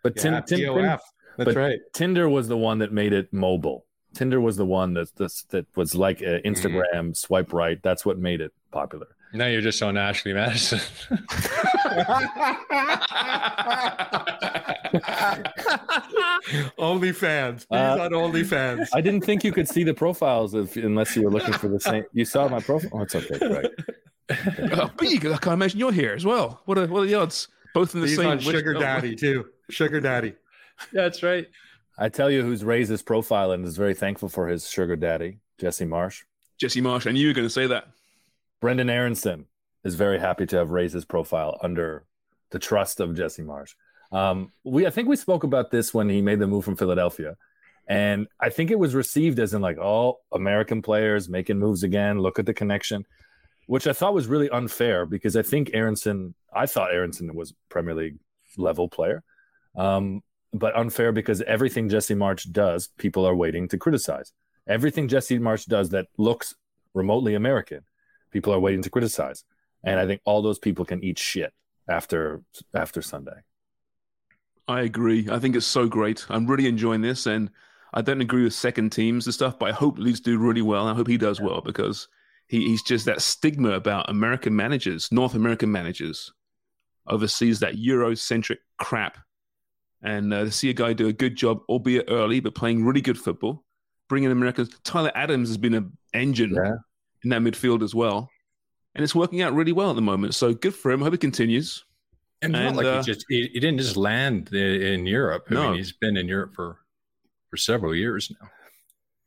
[0.03, 0.99] But Tin- yeah, Tin- Tin- TOF.
[1.37, 1.79] That's but right.
[1.93, 3.85] Tinder was the one that made it mobile.
[4.15, 7.81] Tinder was the one that that, that was like uh, Instagram swipe right.
[7.83, 9.07] That's what made it popular.
[9.33, 10.81] Now you're just on Ashley Madison.
[16.79, 17.61] OnlyFans.
[17.61, 18.89] He's Uh, on OnlyFans.
[18.93, 21.81] I didn't think you could see the profiles if, unless you were looking for the
[21.81, 22.05] same.
[22.13, 22.91] You saw my profile.
[22.93, 23.67] Oh, it's okay, Greg.
[24.79, 26.61] oh, but you, I can't imagine you're here as well.
[26.67, 27.49] What are what are the odds?
[27.75, 29.47] Both in the He's same on which- Sugar oh, Daddy too.
[29.71, 30.35] Sugar Daddy.
[30.93, 31.47] That's right.
[31.99, 35.41] I tell you, who's raised his profile and is very thankful for his sugar daddy,
[35.61, 36.23] Jesse Marsch.
[36.59, 37.07] Jesse Marsch.
[37.07, 37.89] I knew you were going to say that.
[38.61, 39.47] Brenden Aaronson
[39.85, 42.05] is very happy to have raised his profile under
[42.51, 43.75] the trust of Jesse Marsch.
[44.13, 47.37] Um, we, I think we spoke about this when he made the move from Philadelphia,
[47.89, 52.21] and I think it was received as in like, oh, American players making moves again.
[52.21, 53.07] Look at the connection,
[53.67, 57.95] which I thought was really unfair because I think Aaronson, I thought Aaronson was Premier
[57.95, 58.19] League
[58.57, 59.23] level player,
[59.77, 64.33] um, but unfair because everything Jesse Marsch does, people are waiting to criticize.
[64.69, 66.55] Everything Jesse Marsch does that looks
[66.95, 67.83] remotely American,
[68.31, 69.45] people are waiting to criticize.
[69.83, 71.53] And I think all those people can eat shit
[71.89, 72.43] after
[72.75, 73.43] after Sunday.
[74.69, 75.29] I agree.
[75.31, 76.25] I think it's so great.
[76.29, 77.51] I'm really enjoying this, and
[77.93, 80.87] I don't agree with second teams and stuff, but I hope Leeds do really well.
[80.87, 82.07] I hope he does well because
[82.47, 86.33] he, he's just that stigma about American managers, North American managers,
[87.09, 89.19] oversees that Eurocentric crap.
[90.03, 93.01] And uh, to see a guy do a good job, albeit early, but playing really
[93.01, 93.65] good football,
[94.09, 94.71] bringing Americans.
[94.85, 96.77] Tyler Adams has been an engine Yeah.
[97.25, 98.31] In that midfield as well,
[98.95, 100.35] and it's working out really well at the moment.
[100.35, 101.03] So good for him.
[101.03, 101.85] I hope it continues.
[102.43, 105.47] And, And, not like uh, he just he, he didn't just land in, in Europe.
[105.51, 105.69] I No.
[105.69, 106.79] mean, he's been in Europe for
[107.51, 108.49] for several years now.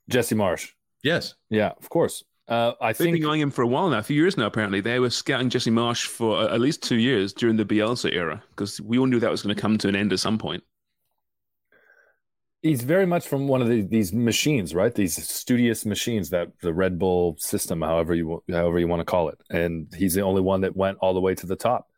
[0.09, 0.69] Jesse Marsch.
[1.03, 1.35] Yes.
[1.49, 2.23] Yeah, of course.
[2.47, 4.47] Uh, I They've think been eyeing him for a while now, a few years now.
[4.47, 8.11] Apparently, they were scouting Jesse Marsch for uh, at least two years during the Bielsa
[8.11, 10.37] era because we all knew that was going to come to an end at some
[10.37, 10.63] point.
[12.63, 14.95] He's very much from one of the, these machines, right?
[14.95, 19.27] These studious machines that the Red Bull system, however you however you want to call
[19.29, 21.89] it, and he's the only one that went all the way to the top.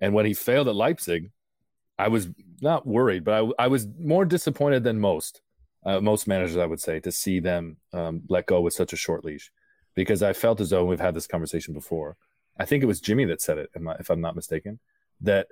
[0.00, 1.30] And when he failed at Leipzig,
[1.98, 2.28] I was
[2.60, 5.40] not worried, but I, I was more disappointed than most
[5.86, 8.96] uh, most managers, I would say, to see them um, let go with such a
[8.96, 9.52] short leash,
[9.94, 12.16] because I felt as though we've had this conversation before.
[12.58, 14.80] I think it was Jimmy that said it, if I'm not mistaken,
[15.20, 15.46] that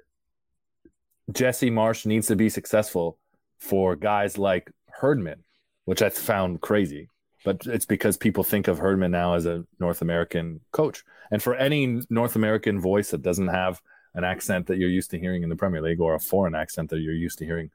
[1.30, 3.18] Jesse Marsch needs to be successful
[3.58, 5.44] for guys like Herdman,
[5.84, 7.08] which I found crazy.
[7.44, 11.04] But it's because people think of Herdman now as a North American coach.
[11.30, 13.80] And for any North American voice that doesn't have
[14.14, 16.90] an accent that you're used to hearing in the Premier League or a foreign accent
[16.90, 17.70] that you're used to hearing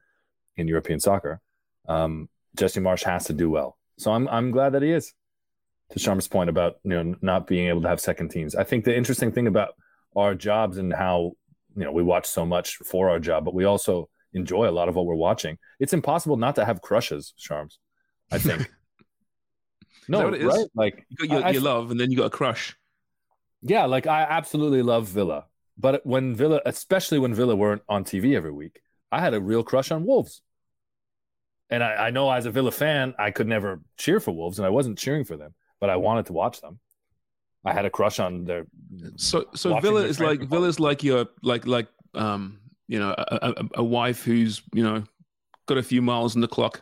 [0.58, 1.40] in European soccer,
[1.88, 3.78] um, Jesse Marsch has to do well.
[3.98, 5.14] So I'm I'm glad that he is.
[5.92, 8.86] To Sharman's point about you know not being able to have second teams, I think
[8.86, 9.76] the interesting thing about
[10.16, 11.34] our jobs and how
[11.76, 14.90] you know we watch so much for our job, but we also enjoy a lot
[14.90, 15.58] of what we're watching.
[15.80, 17.80] It's impossible not to have crushes, Charms.
[18.32, 18.70] I think.
[20.08, 20.46] No, it is?
[20.46, 20.68] right?
[20.76, 22.76] Like You got your, I- I- your love, and then you got a crush.
[23.62, 25.46] yeah, like I absolutely love Villa,
[25.78, 29.64] but when Villa, especially when Villa weren't on TV every week, I had a real
[29.64, 30.42] crush on Wolves.
[31.70, 34.66] And I, I know as a Villa fan, I could never cheer for Wolves, and
[34.66, 36.80] I wasn't cheering for them, but I wanted to watch them.
[37.64, 38.66] I had a crush on their.
[39.18, 42.60] So, so Villa is like Villa is like your like like um
[42.92, 45.04] you know a, a, a wife who's you know
[45.66, 46.82] got a few miles on the clock,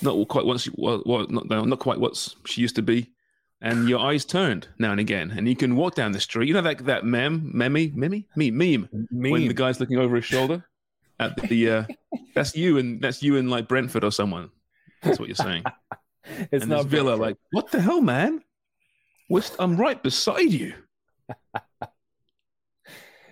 [0.00, 3.12] not quite what she well, well not not quite what she used to be,
[3.60, 6.48] and your eyes turned now and again, and you can walk down the street.
[6.48, 10.24] You know that that mem meme meme meme meme when the guy's looking over his
[10.24, 10.64] shoulder
[11.20, 11.84] at the uh,
[12.34, 14.48] that's you and that's you in like Brentford or someone.
[15.02, 15.64] That's what you're saying.
[16.52, 17.20] It's and not Villa Brentford.
[17.20, 18.42] like what the hell, man?
[19.30, 20.74] West, I'm right beside you.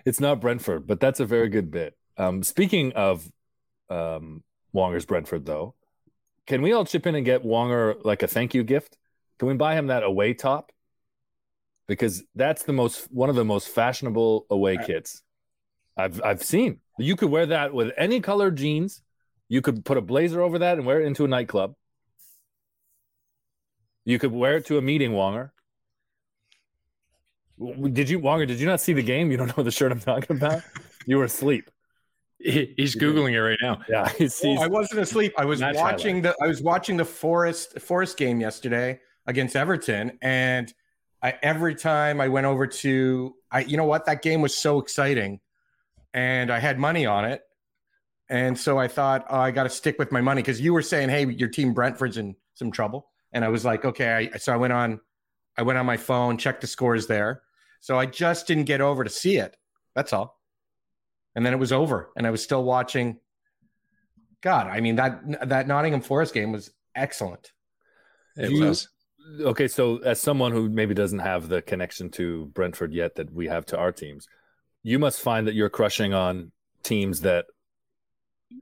[0.09, 1.95] It's not Brentford, but that's a very good bit.
[2.17, 3.31] Um, speaking of
[3.91, 4.43] um,
[4.73, 5.75] Wonger's Brentford, though,
[6.47, 8.97] can we all chip in and get Wonger like a thank you gift?
[9.37, 10.71] Can we buy him that away top?
[11.87, 15.21] Because that's the most one of the most fashionable away kits
[15.95, 16.79] I've I've seen.
[16.97, 19.03] You could wear that with any color jeans.
[19.47, 21.75] You could put a blazer over that and wear it into a nightclub.
[24.05, 25.51] You could wear it to a meeting, Wonger.
[27.59, 28.47] W- Did you, Wonger?
[28.47, 29.31] Did you not see the game?
[29.31, 30.61] You don't know the shirt I'm talking about.
[31.05, 31.69] You were asleep.
[32.39, 33.81] He- he's googling it right now.
[33.89, 35.33] Yeah, he's, he's I wasn't asleep.
[35.37, 40.17] I was Match watching the I was watching the Forest Forest game yesterday against Everton,
[40.21, 40.73] and
[41.21, 44.79] I every time I went over to I you know what that game was so
[44.79, 45.41] exciting,
[46.13, 47.41] and I had money on it,
[48.29, 50.81] and so I thought oh, I got to stick with my money because you were
[50.81, 54.53] saying hey your team Brentford's in some trouble, and I was like okay, I, so
[54.53, 55.01] I went on
[55.57, 57.41] I went on my phone checked the scores there,
[57.79, 59.55] so I just didn't get over to see it.
[59.95, 60.39] That's all.
[61.35, 63.19] And then it was over, and I was still watching.
[64.41, 67.51] God, I mean that that Nottingham Forest game was excellent.
[68.37, 68.87] It You- was.
[69.41, 69.67] okay.
[69.67, 73.65] So, as someone who maybe doesn't have the connection to Brentford yet that we have
[73.67, 74.27] to our teams,
[74.83, 76.51] you must find that you're crushing on
[76.83, 77.45] teams that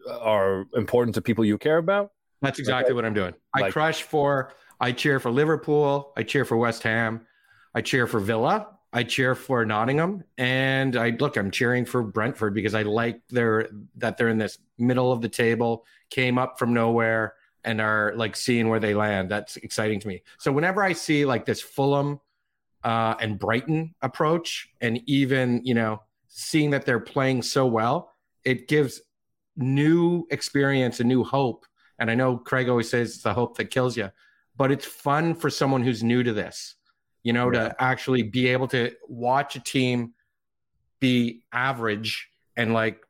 [0.10, 2.12] are important to people you care about.
[2.42, 3.34] That's exactly what I'm doing.
[3.56, 7.26] I Like- crush for, I cheer for Liverpool, I cheer for West Ham,
[7.74, 12.54] I cheer for Villa, I cheer for Nottingham, and I look, I'm cheering for Brentford
[12.54, 16.74] because I like their that they're in this middle of the table, came up from
[16.74, 19.30] nowhere, and are like seeing where they land.
[19.30, 20.24] That's exciting to me.
[20.40, 22.22] So whenever I see like this Fulham
[22.84, 28.14] uh, and Brighton approach, and even you know seeing that they're playing so well,
[28.46, 29.02] it gives
[29.58, 31.66] new experience and new hope.
[32.00, 34.12] And I know Craig always says it's the hope that kills you,
[34.56, 36.76] but it's fun for someone who's new to this,
[37.28, 40.14] you know, to actually be able to watch a team
[41.02, 43.06] be average and like,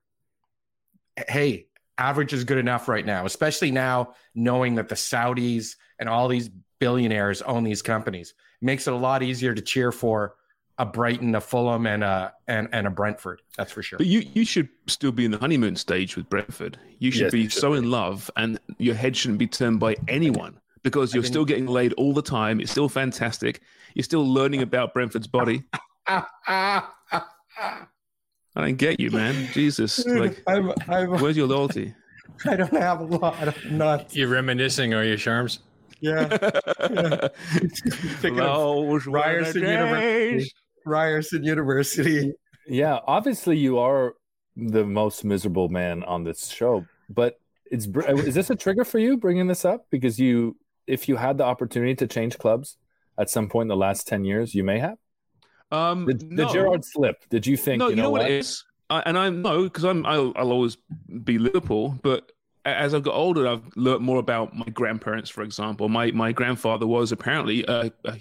[1.27, 1.67] hey,
[1.99, 6.49] average is good enough right now, especially now knowing that the Saudis and all these
[6.79, 8.33] billionaires own these companies.
[8.59, 10.33] It makes it a lot easier to cheer for
[10.79, 13.43] a Brighton, a Fulham, and a and, and a Brentford.
[13.55, 13.97] That's for sure.
[13.97, 16.79] But you, you should still be in the honeymoon stage with Brentford.
[16.97, 20.59] You should Yes, be so in love, and your head shouldn't be turned by anyone
[20.81, 22.59] because you're still getting laid all the time.
[22.59, 23.61] It's still fantastic.
[23.97, 25.63] You're still learning about Brentford's body.
[26.07, 26.83] I
[28.55, 29.49] don't get you, man.
[29.53, 31.95] Jesus, like, I'm, I'm, where's your loyalty?
[32.45, 33.57] I don't have a lot.
[33.65, 34.15] I'm not.
[34.15, 35.61] You reminiscing, are you, Sharms?
[35.99, 36.27] Yeah.
[38.21, 40.51] Thinking of Those were the Ryerson University.
[40.85, 42.33] Ryerson University.
[42.67, 44.13] Yeah, obviously you are
[44.55, 47.39] the most miserable man on this show, but
[47.71, 50.55] it's is this a trigger for you bringing this up because you
[50.85, 52.77] if you had the opportunity to change clubs
[53.17, 54.97] at some point in the last 10 years, you may have.
[55.71, 56.45] Um, Did, no.
[56.45, 57.25] did Gerrard slip?
[57.29, 58.31] Did you think no, you know, what what?
[58.31, 60.77] it is, I, and I know because I'm I'll, I'll always
[61.23, 62.31] be Liverpool, but
[62.63, 65.29] as I've got older, I've learnt more about my grandparents.
[65.29, 68.15] For example, my my grandfather was apparently uh, uh,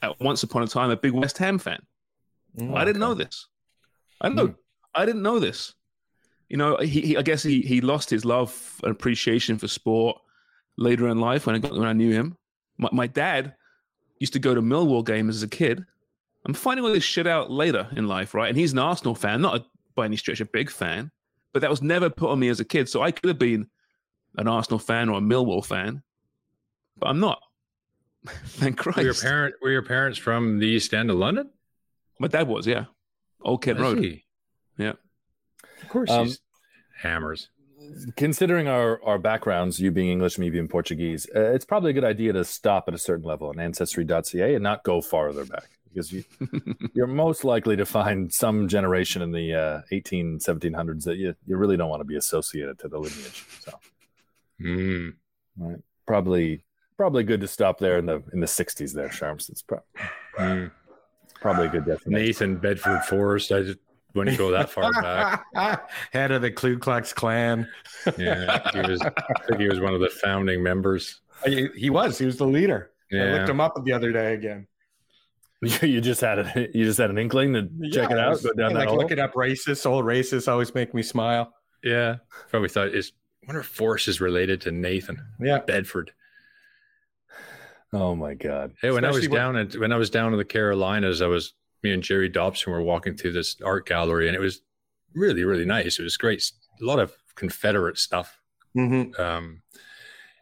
[0.00, 1.80] at once upon a time a big West Ham fan.
[2.74, 3.48] I didn't know this.
[4.20, 4.54] I don't know.
[4.94, 5.74] I didn't know this.
[6.48, 10.16] You know, he, he I guess he he lost his love and appreciation for sport
[10.78, 12.36] later in life when I got when I knew him.
[12.78, 13.54] My, my dad
[14.18, 15.84] used to go to Millwall games as a kid.
[16.44, 18.48] I'm finding all this shit out later in life, right?
[18.48, 21.10] And he's an Arsenal fan, not a, by any stretch a big fan,
[21.52, 22.88] but that was never put on me as a kid.
[22.88, 23.68] So I could have been
[24.36, 26.02] an Arsenal fan or a Millwall fan,
[26.98, 27.40] but I'm not.
[28.26, 28.96] Thank Christ.
[28.98, 31.50] Were your parent were your parents from the East End of London?
[32.18, 32.86] My dad was, yeah.
[33.42, 34.20] Old Kent Road.
[34.78, 34.92] Yeah.
[35.82, 36.40] Of course, Um, he's
[37.00, 37.48] hammers.
[38.16, 42.04] Considering our, our backgrounds, you being English, me being Portuguese, uh, it's probably a good
[42.04, 46.12] idea to stop at a certain level on ancestry.ca and not go farther back because
[46.12, 46.24] you,
[46.94, 51.56] you're most likely to find some generation in the uh, 18, 1700s that you, you
[51.56, 53.44] really don't want to be associated to the lineage.
[53.60, 53.72] So
[54.58, 55.12] Mm.
[55.58, 55.76] right.
[56.06, 56.62] probably
[56.96, 59.50] probably good to stop there in the in the 60s there, Sharms.
[59.50, 59.82] It's pro-
[60.38, 60.70] Mm.
[61.42, 62.12] probably a good definition.
[62.12, 63.52] Nathan Bedford Forrest.
[63.52, 63.78] I just
[64.16, 65.88] wouldn't go that far back.
[66.12, 67.68] Head of the Ku Klux Klan.
[68.18, 69.00] Yeah, he was.
[69.02, 69.12] I
[69.48, 71.20] think he was one of the founding members.
[71.44, 72.18] Uh, he, he was.
[72.18, 72.90] He was the leader.
[73.12, 73.32] I Yeah.
[73.36, 74.66] looked him up the other day again.
[75.82, 78.30] you just had a, you just had an inkling to check it Yeah, I out,
[78.30, 78.98] was- go down that like hole.
[78.98, 79.86] looking up racists.
[79.86, 81.52] Old racists always make me smile.
[81.82, 82.16] Yeah,
[82.50, 83.12] probably thought is.
[83.42, 85.58] I wonder if Forrest is related to Nathan Yeah.
[85.60, 86.10] Bedford.
[87.92, 88.72] Oh my god!
[88.82, 91.22] Hey, when I was Especially when- down at when I was down in the Carolinas,
[91.22, 94.60] I was me and Jerry Dobson were walking through this art gallery, and it was
[95.14, 95.98] really really nice.
[95.98, 96.50] It was great,
[96.80, 98.38] a lot of Confederate stuff.
[98.76, 99.20] Mm-hmm.
[99.20, 99.62] Um,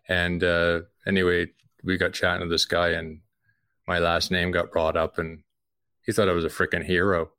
[0.09, 1.51] and uh, anyway,
[1.83, 3.21] we got chatting to this guy, and
[3.87, 5.43] my last name got brought up, and
[6.05, 7.31] he thought I was a freaking hero.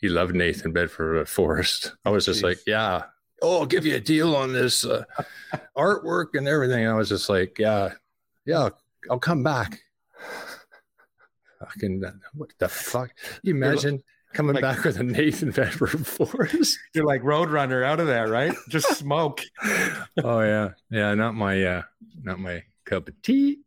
[0.00, 1.94] He loved Nathan Bedford Forrest.
[2.04, 2.44] I was just Jeez.
[2.44, 3.04] like, yeah,
[3.42, 5.04] oh, I'll give you a deal on this uh,
[5.76, 6.86] artwork and everything.
[6.86, 7.92] I was just like, yeah,
[8.46, 8.70] yeah,
[9.10, 9.80] I'll come back.
[11.64, 12.02] Fucking
[12.34, 13.10] what the fuck?
[13.42, 14.02] You imagine
[14.32, 16.78] coming like- back with a Nathan Bedford Forrest?
[16.94, 18.54] You're like Roadrunner out of there, right?
[18.68, 19.40] Just smoke.
[20.22, 21.14] oh yeah, yeah.
[21.14, 21.82] Not my, uh,
[22.22, 23.60] not my cup of tea.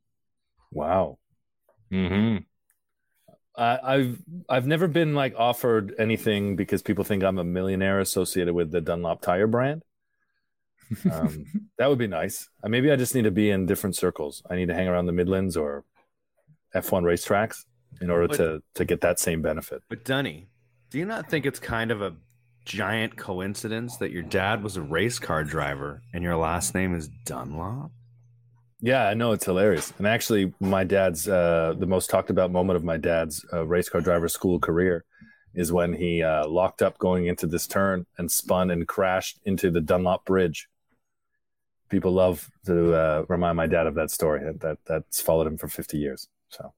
[0.72, 1.20] Wow.
[1.92, 2.44] Mm-hmm.
[3.58, 4.20] I I've
[4.50, 8.82] I've never been like offered anything because people think I'm a millionaire associated with the
[8.82, 9.84] Dunlop tire brand.
[11.10, 11.46] Um,
[11.78, 12.50] that would be nice.
[12.62, 14.44] Uh, maybe I just need to be in different circles.
[14.50, 15.86] I need to hang around the Midlands or
[16.76, 17.64] F1 racetracks
[18.02, 19.82] in order But- to to get that same benefit.
[19.90, 20.48] But Dunny,
[20.90, 22.16] do you not think it's kind of a
[22.66, 27.10] giant coincidence that your dad was a race car driver and your last name is
[27.26, 27.92] Dunlop?
[28.82, 29.94] Yeah, I know it's hilarious.
[29.98, 33.90] And actually, my dad's uh, the most talked about moment of my dad's uh, race
[33.90, 35.06] car driver school career
[35.54, 39.72] is when he uh, locked up going into this turn and spun and crashed into
[39.72, 40.68] the Dunlop Bridge.
[41.90, 44.44] People love to uh, remind my dad of that story.
[44.44, 46.28] That, that that's followed him for fifty years.
[46.50, 46.74] So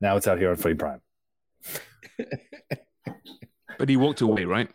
[0.00, 1.00] now it's out here on Footy Prime.
[3.78, 4.70] But he walked away, right?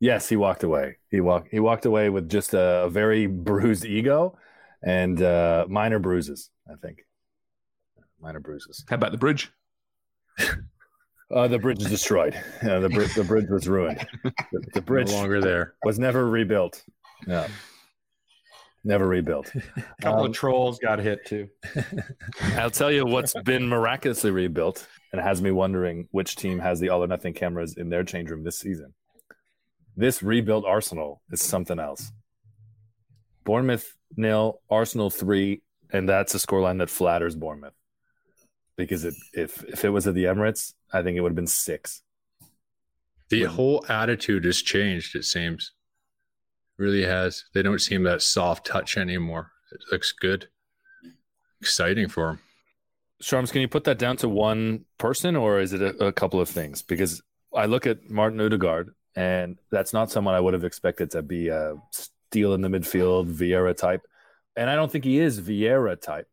[0.00, 0.96] Yes, he walked away.
[1.08, 1.48] He walked.
[1.52, 4.36] He walked away with just a, a very bruised ego
[4.82, 6.50] and uh, minor bruises.
[6.68, 6.98] I think
[8.20, 8.84] minor bruises.
[8.88, 9.52] How about the bridge?
[11.34, 12.34] Uh, the bridge is destroyed.
[12.62, 14.06] Yeah, the, bri- the bridge was ruined.
[14.52, 15.74] The, the bridge No longer there.
[15.82, 16.84] was never rebuilt.
[17.26, 17.46] No,
[18.84, 19.52] never rebuilt.
[19.76, 21.48] A couple Um, of trolls got hit too.
[22.56, 26.90] I'll tell you what's been miraculously rebuilt and has me wondering which team has the
[26.90, 28.94] all or nothing cameras in their change room this season.
[29.96, 32.12] This rebuilt Arsenal is something else.
[33.44, 35.62] Bournemouth nil, Arsenal three,
[35.92, 37.74] and that's a scoreline that flatters Bournemouth.
[38.76, 41.46] Because it, if if it was at the Emirates, I think it would have been
[41.46, 42.02] six.
[43.30, 45.72] The whole attitude has changed, it seems.
[46.78, 47.44] Really has.
[47.54, 49.52] They don't seem that soft touch anymore.
[49.72, 50.48] It looks good.
[51.60, 52.40] Exciting for them.
[53.22, 56.40] Sharms, can you put that down to one person or is it a, a couple
[56.40, 56.82] of things?
[56.82, 57.22] Because
[57.54, 61.48] I look at Martin Odegaard, and that's not someone I would have expected to be
[61.48, 64.02] a steal in the midfield, Vieira type.
[64.56, 66.28] And I don't think he is Vieira type.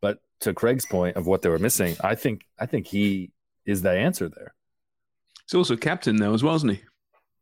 [0.00, 3.32] But to Craig's point of what they were missing, I think I think he
[3.64, 4.54] is the answer there.
[5.44, 6.82] He's also captain now as well, isn't he?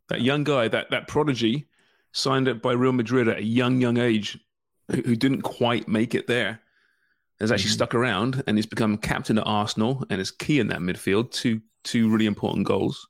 [0.08, 1.66] That young guy, that that prodigy,
[2.14, 4.38] signed up by Real Madrid at a young, young age,
[4.90, 6.60] who, didn't quite make it there,
[7.40, 7.74] has actually mm-hmm.
[7.74, 11.30] stuck around and he's become captain at Arsenal and is key in that midfield.
[11.32, 13.06] Two two really important goals.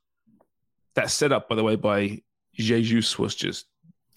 [0.95, 2.21] That set up, by the way, by
[2.55, 3.67] Jesus was just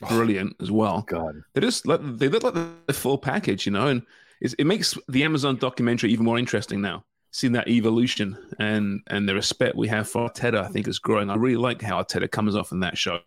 [0.02, 1.04] oh, brilliant as well.
[1.06, 1.42] God.
[1.54, 4.02] They just let they look like the full package, you know, and
[4.40, 7.04] it's, it makes the Amazon documentary even more interesting now.
[7.30, 11.28] Seeing that evolution and and the respect we have for Arteta, I think is growing.
[11.28, 13.20] I really like how Arteta comes off in that show.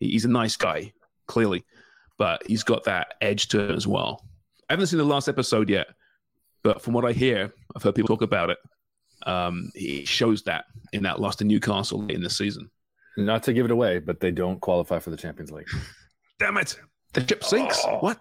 [0.00, 0.92] He- He's a nice guy,
[1.26, 1.64] clearly,
[2.18, 4.24] but he's got that edge to him as well.
[4.68, 5.88] I haven't seen the last episode yet,
[6.62, 8.58] but from what I hear, I've heard people talk about it.
[9.26, 12.70] Um, he shows that in that loss to Newcastle late in the season.
[13.16, 15.68] Not to give it away, but they don't qualify for the Champions League.
[16.38, 16.78] Damn it!
[17.12, 17.82] The ship sinks.
[18.00, 18.20] What?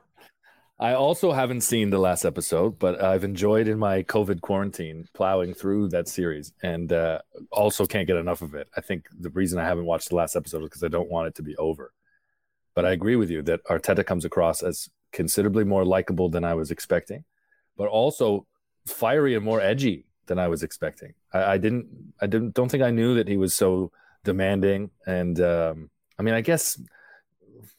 [0.79, 5.53] I also haven't seen the last episode, but I've enjoyed in my COVID quarantine plowing
[5.53, 7.19] through that series and uh,
[7.51, 8.67] also can't get enough of it.
[8.75, 11.27] I think the reason I haven't watched the last episode is because I don't want
[11.27, 11.93] it to be over.
[12.73, 16.55] But I agree with you that Arteta comes across as considerably more likable than I
[16.55, 17.23] was expecting,
[17.77, 18.47] but also
[18.87, 21.13] fiery and more edgy than I was expecting.
[21.31, 21.85] I, I didn't,
[22.19, 23.91] I didn't, don't think I knew that he was so
[24.23, 24.89] demanding.
[25.05, 26.81] And um, I mean, I guess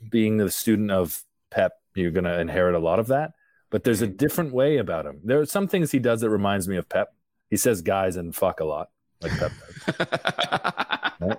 [0.09, 3.33] being the student of Pep, you're going to inherit a lot of that.
[3.71, 4.17] But there's a mm.
[4.17, 5.21] different way about him.
[5.25, 7.15] There are some things he does that reminds me of Pep.
[7.51, 8.91] He says guys and fuck a lot,
[9.21, 9.53] like Pep
[9.87, 10.09] does.
[11.21, 11.39] Right?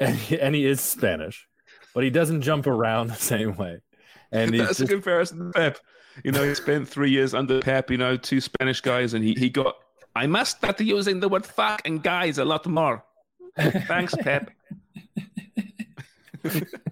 [0.00, 1.48] And, he, and he is Spanish,
[1.94, 3.80] but he doesn't jump around the same way.
[4.30, 5.78] And he's That's just- a comparison to Pep.
[6.24, 9.34] You know, he spent three years under Pep, you know, two Spanish guys, and he,
[9.34, 9.76] he got,
[10.16, 13.04] I must start using the word fuck and guys a lot more.
[13.56, 14.50] Thanks, Pep.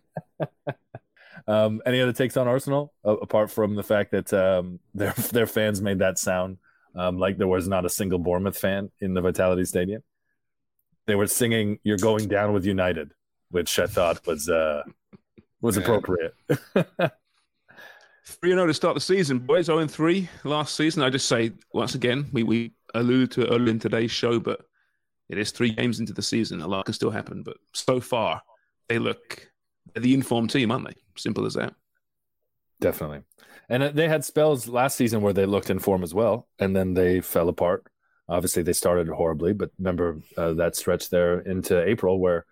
[1.49, 5.81] Um, any other takes on Arsenal apart from the fact that um, their their fans
[5.81, 6.59] made that sound
[6.95, 10.03] um, like there was not a single Bournemouth fan in the Vitality Stadium?
[11.07, 13.13] They were singing "You're going down with United,"
[13.51, 14.83] which I thought was uh,
[15.61, 16.35] was appropriate.
[18.27, 19.67] 3 0 to start the season, boys.
[19.67, 21.03] 0 3 last season.
[21.03, 24.63] I just say, once again, we, we alluded to it earlier in today's show, but
[25.29, 26.61] it is three games into the season.
[26.61, 28.43] A lot can still happen, but so far,
[28.89, 29.49] they look
[30.01, 30.95] the informed team, aren't they?
[31.17, 31.75] Simple as that.
[32.81, 33.23] Definitely.
[33.69, 36.75] And uh, they had spells last season where they looked in form as well, and
[36.77, 37.87] then they fell apart.
[38.29, 42.45] Obviously, they started horribly, but remember uh, that stretch there into April where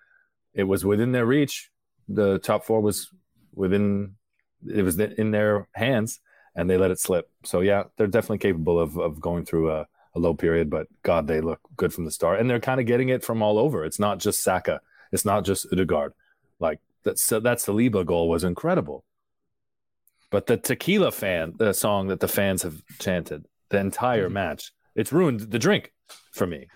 [0.53, 1.71] it was within their reach.
[2.09, 3.11] The top four was
[3.55, 4.15] within,
[4.69, 6.21] it was in their hands,
[6.55, 7.29] and they let it slip.
[7.45, 10.71] So yeah, they're definitely capable of of going through a, a low period.
[10.71, 13.43] But God, they look good from the start, and they're kind of getting it from
[13.43, 13.85] all over.
[13.85, 14.81] It's not just Saka,
[15.13, 16.13] it's not just Odegaard.
[16.61, 19.05] Like that's that Saliba goal was incredible.
[20.31, 24.35] But the tequila fan, the song that the fans have chanted the entire mm-hmm.
[24.35, 25.93] match, it's ruined the drink
[26.33, 26.67] for me.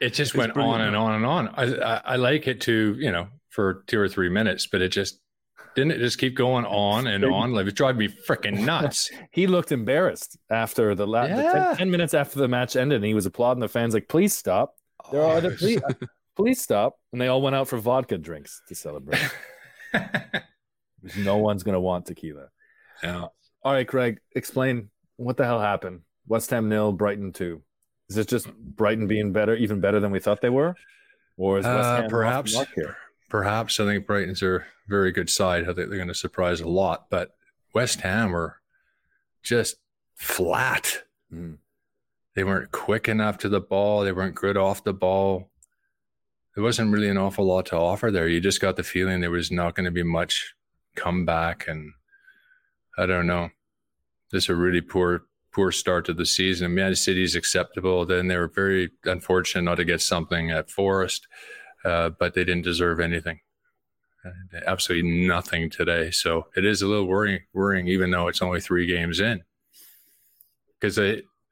[0.00, 1.48] It just it's went on and on and on.
[1.48, 4.90] I, I, I like it to you know for two or three minutes, but it
[4.90, 5.20] just
[5.74, 7.52] didn't it just keep going on and on?
[7.52, 9.10] Like it driving me freaking nuts.
[9.30, 11.64] he looked embarrassed after the last yeah.
[11.68, 14.34] 10, 10, minutes after the match ended, and he was applauding the fans like, "Please
[14.34, 14.74] stop!
[15.10, 15.80] There are other please,
[16.38, 19.20] please stop!" And they all went out for vodka drinks to celebrate.
[21.18, 22.48] no one's gonna want tequila.
[23.02, 23.26] Yeah.
[23.62, 26.00] All right, Craig, explain what the hell happened.
[26.26, 27.62] West Ham nil, Brighton two.
[28.08, 30.74] Is it just Brighton being better, even better than we thought they were,
[31.36, 32.96] or is West uh, Ham perhaps here?
[33.28, 35.64] Perhaps I think Brighton's a very good side.
[35.64, 37.34] I think they're going to surprise a lot, but
[37.74, 38.56] West Ham were
[39.42, 39.76] just
[40.16, 41.02] flat.
[41.32, 41.58] Mm.
[42.34, 44.02] They weren't quick enough to the ball.
[44.02, 45.50] They weren't good off the ball.
[46.58, 48.26] There wasn't really an awful lot to offer there.
[48.26, 50.56] You just got the feeling there was not going to be much
[50.96, 51.92] comeback, and
[52.98, 53.50] I don't know.
[54.32, 55.22] This a really poor
[55.54, 56.74] poor start to the season.
[56.74, 58.04] Man City is acceptable.
[58.04, 61.28] Then they were very unfortunate not to get something at Forest,
[61.84, 63.38] uh, but they didn't deserve anything.
[64.66, 66.10] Absolutely nothing today.
[66.10, 69.44] So it is a little worrying, worrying, even though it's only three games in.
[70.80, 70.98] Because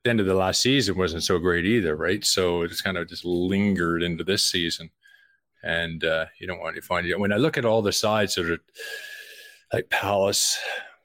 [0.07, 2.25] the end of the last season wasn't so great either, right?
[2.25, 4.91] So it's kind of just lingered into this season,
[5.63, 7.19] and uh, you don't want to find it.
[7.19, 8.61] When I look at all the sides that
[9.73, 10.59] like Palace,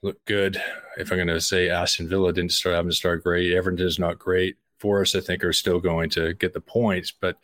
[0.03, 0.61] look good.
[0.97, 3.97] If I'm going to say Aston Villa didn't start having to start great, Everton is
[3.97, 4.57] not great.
[4.77, 7.37] Forest, I think, are still going to get the points, but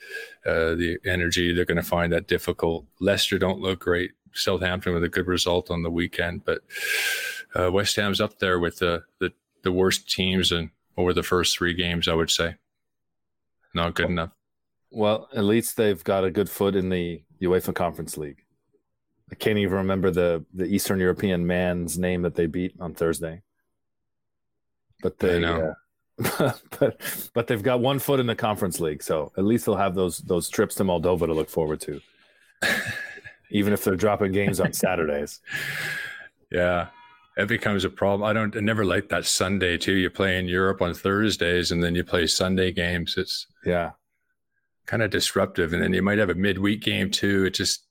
[0.45, 2.86] uh, the energy they're going to find that difficult.
[2.99, 4.12] Leicester don't look great.
[4.34, 6.62] Southampton with a good result on the weekend, but
[7.60, 9.34] uh, West Ham's up there with the, the
[9.64, 12.07] the worst teams and over the first three games.
[12.07, 12.55] I would say
[13.73, 14.31] not good enough.
[14.91, 18.43] Well, at least they've got a good foot in the UEFA Conference League.
[19.31, 23.41] I can't even remember the the Eastern European man's name that they beat on Thursday.
[25.03, 25.73] But they, uh,
[26.79, 29.95] but but they've got one foot in the Conference League, so at least they'll have
[29.95, 31.99] those those trips to Moldova to look forward to,
[33.51, 35.41] even if they're dropping games on Saturdays.
[36.49, 36.87] Yeah,
[37.38, 38.27] it becomes a problem.
[38.27, 38.55] I don't.
[38.57, 39.93] I never like that Sunday too.
[39.93, 43.15] You play in Europe on Thursdays, and then you play Sunday games.
[43.15, 43.91] It's yeah,
[44.88, 45.71] kind of disruptive.
[45.71, 47.45] And then you might have a midweek game too.
[47.45, 47.85] It just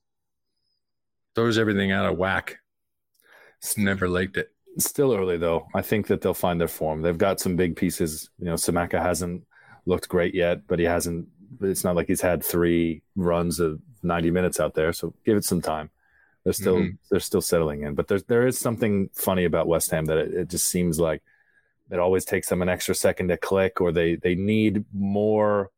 [1.33, 2.57] throws everything out of whack.
[3.59, 4.51] It's never liked it.
[4.79, 5.67] Still early though.
[5.73, 7.01] I think that they'll find their form.
[7.01, 8.29] They've got some big pieces.
[8.39, 9.43] You know, Scamacca hasn't
[9.85, 11.27] looked great yet, but he hasn't.
[11.61, 14.91] It's not like he's had three runs of ninety minutes out there.
[14.91, 15.89] So give it some time.
[16.47, 16.95] They're still mm-hmm.
[17.11, 17.93] they're still settling in.
[17.93, 21.21] But there's there is something funny about West Ham that it, it just seems like
[21.91, 25.71] it always takes them an extra second to click, or they they need more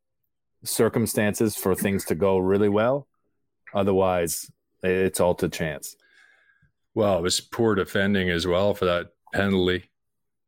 [0.62, 3.08] circumstances for things to go really well.
[3.74, 4.48] Otherwise,
[4.84, 5.96] it's all to chance.
[6.94, 9.90] Well, it was poor defending as well for that penalty.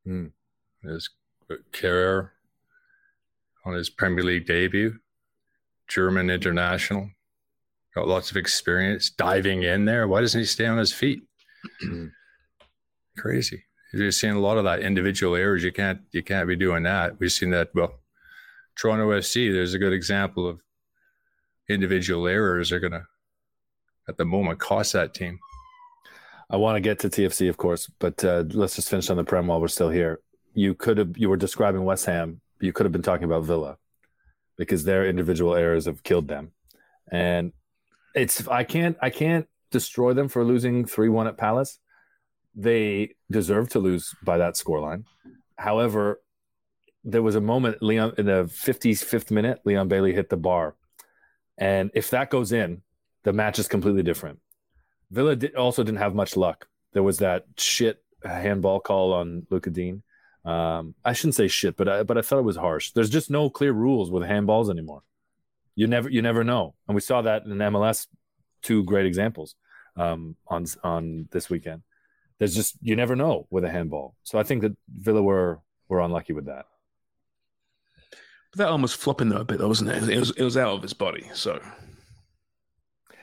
[0.05, 0.27] Hmm.
[0.85, 1.11] His
[1.73, 2.31] career
[3.65, 5.01] on his Premier League debut,
[5.89, 7.11] German international,
[7.95, 10.09] got lots of experience diving in there.
[10.09, 11.23] Why doesn't he stay on his feet?
[13.19, 13.65] Crazy.
[13.93, 15.63] You're seeing a lot of that individual errors.
[15.63, 17.21] You can't you can't be doing that.
[17.21, 17.75] We've seen that.
[17.75, 18.01] Well,
[18.77, 19.53] Toronto FC.
[19.53, 20.61] There's a good example of
[21.69, 23.07] individual errors are going to
[24.09, 25.39] at the moment cost that team.
[26.51, 29.25] I want to get to TFC, of course, but uh, let's just finish on the
[29.25, 30.21] Prem while we're still here.
[30.55, 32.41] You could have, you were describing West Ham.
[32.61, 33.79] You could have been talking about Villa
[34.59, 36.53] because their individual errors have killed them.
[37.11, 37.53] And
[38.15, 41.79] it's, I can't, I can't destroy them for losing 3 1 at Palace.
[42.55, 45.05] They deserve to lose by that scoreline.
[45.57, 46.21] However,
[47.05, 50.77] there was a moment, Leon, in the 55th minute, Leon Bailey hit the bar.
[51.59, 52.83] And if that goes in,
[53.25, 54.41] the match is completely different.
[55.11, 56.67] Villa did, also didn't have much luck.
[56.93, 60.03] There was that shit handball call on Lucas Digne.
[60.45, 62.91] Um, I shouldn't say shit, but I, but I thought it was harsh.
[62.93, 65.03] There's just no clear rules with handballs anymore.
[65.75, 68.07] You never you never know, and we saw that in MLS.
[68.63, 69.57] Two great examples
[69.97, 71.83] um, on on this weekend.
[72.39, 74.17] There's just you never know with a handball.
[74.23, 76.67] So I think that Villa were were unlucky with that.
[78.53, 80.09] But that almost flopping though a bit, though, wasn't it?
[80.09, 81.61] It was it was out of his body, so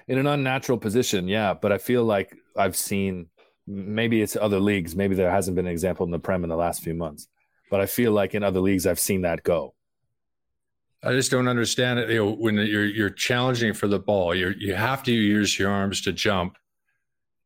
[0.07, 1.27] in an unnatural position.
[1.27, 3.27] Yeah, but I feel like I've seen
[3.67, 4.95] maybe it's other leagues.
[4.95, 7.27] Maybe there hasn't been an example in the Prem in the last few months,
[7.69, 9.75] but I feel like in other leagues I've seen that go.
[11.01, 12.09] I just don't understand it.
[12.09, 15.71] You know, when you're you're challenging for the ball, you you have to use your
[15.71, 16.57] arms to jump.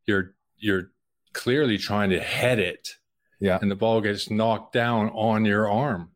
[0.05, 0.91] You're you're
[1.33, 2.95] clearly trying to head it.
[3.39, 3.59] Yeah.
[3.61, 6.11] And the ball gets knocked down on your arm.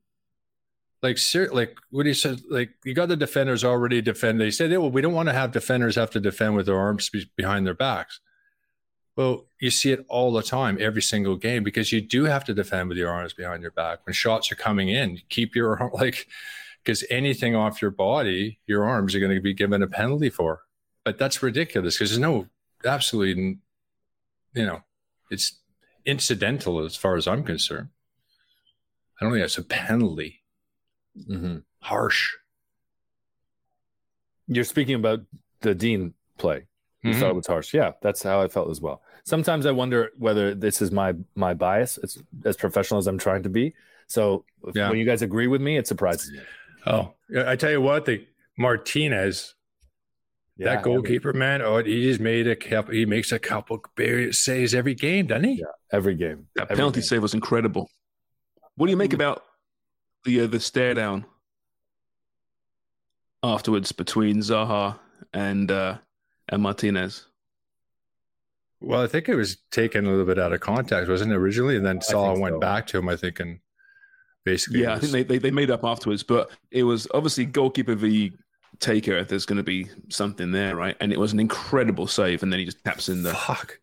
[1.03, 4.39] Like, ser- like what he said, like you got the defenders already defend.
[4.39, 7.09] They said, well, we don't want to have defenders have to defend with their arms
[7.09, 8.19] be- behind their backs.
[9.15, 12.53] Well, you see it all the time, every single game, because you do have to
[12.53, 15.19] defend with your arms behind your back when shots are coming in.
[15.29, 16.27] Keep your arm like
[16.87, 20.61] because anything off your body, your arms are going to be given a penalty for.
[21.03, 22.47] But that's ridiculous because there's no
[22.85, 23.57] absolutely,
[24.53, 24.83] you know,
[25.29, 25.59] it's
[26.05, 27.89] incidental as far as I'm concerned.
[29.19, 30.43] I don't think that's a penalty.
[31.29, 31.57] Mm-hmm.
[31.81, 32.29] Harsh.
[34.47, 35.19] You're speaking about
[35.59, 36.67] the Digne play.
[37.03, 37.19] You Mhm.
[37.19, 37.73] thought it was harsh.
[37.73, 39.01] Yeah, that's how I felt as well.
[39.25, 41.97] Sometimes I wonder whether this is my my bias.
[42.01, 43.73] It's as professional as I'm trying to be.
[44.07, 44.89] So Yeah.
[44.89, 46.39] when you guys agree with me, it surprises me.
[46.87, 47.13] Oh,
[47.45, 48.25] I tell you what, the
[48.57, 49.53] Martinez,
[50.57, 54.33] Yeah, that goalkeeper, man, oh, he just made a couple, he makes a couple big
[54.33, 55.59] saves every game, doesn't he?
[55.59, 56.47] Yeah, every game.
[56.55, 57.07] That Every penalty game.
[57.07, 57.89] save was incredible.
[58.75, 59.43] What do you make about
[60.23, 61.25] the uh, the stare down
[63.43, 64.97] afterwards between Zaha
[65.33, 65.97] and uh,
[66.49, 67.25] and Martinez?
[68.79, 71.75] Well, I think it was taken a little bit out of context, wasn't it originally?
[71.75, 72.59] And then Salah went so.
[72.59, 73.59] back to him, I think, and
[74.51, 77.95] basically, Yeah, I think they, they they made up afterwards, but it was obviously goalkeeper
[77.95, 78.31] v
[78.79, 79.23] taker.
[79.23, 80.95] There's going to be something there, right?
[80.99, 83.79] And it was an incredible save, and then he just taps in the fuck.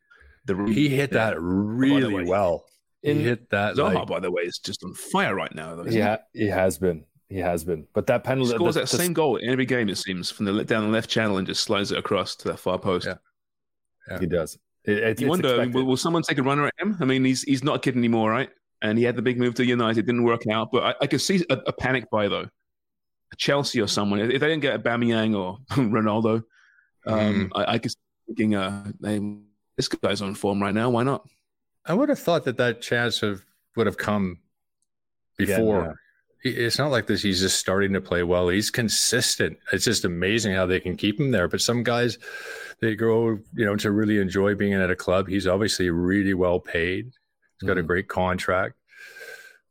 [0.46, 2.64] the He hit that oh, really way, well.
[3.02, 5.74] In- he hit that Zaha, like, by the way, is just on fire right now.
[5.74, 7.04] Though, isn't Yeah, he has been.
[7.28, 7.86] He has been.
[7.94, 9.88] But that penalty He scores the- that the- same goal in every game.
[9.88, 12.58] It seems from the down the left channel and just slides it across to that
[12.58, 13.06] far post.
[13.06, 14.18] Yeah.
[14.20, 14.58] He does.
[14.84, 15.74] It, it, You wonder, I mean, expected.
[15.76, 16.96] will, will someone take a runner at him?
[17.00, 18.50] I mean, he's he's not a kid anymore, right?
[18.84, 20.68] And he had the big move to United, It didn't work out.
[20.70, 22.48] But I, I could see a, a panic buy though,
[23.38, 24.20] Chelsea or someone.
[24.20, 26.42] If they didn't get Aubameyang or Ronaldo,
[27.06, 29.38] um, I, I could see thinking, uh, hey,
[29.78, 30.90] this guy's on form right now.
[30.90, 31.26] Why not?
[31.86, 33.42] I would have thought that that chance of
[33.74, 34.40] would have come
[35.38, 35.96] Yeah, before.
[36.42, 37.22] He, it's not like this.
[37.22, 38.48] He's just starting to play well.
[38.50, 39.56] He's consistent.
[39.72, 41.48] It's just amazing how they can keep him there.
[41.48, 42.18] But some guys,
[42.80, 45.26] they grow, you know, to really enjoy being at a club.
[45.26, 47.12] He's obviously really well paid.
[47.60, 47.86] He's got a Mhm.
[47.86, 48.76] great contract.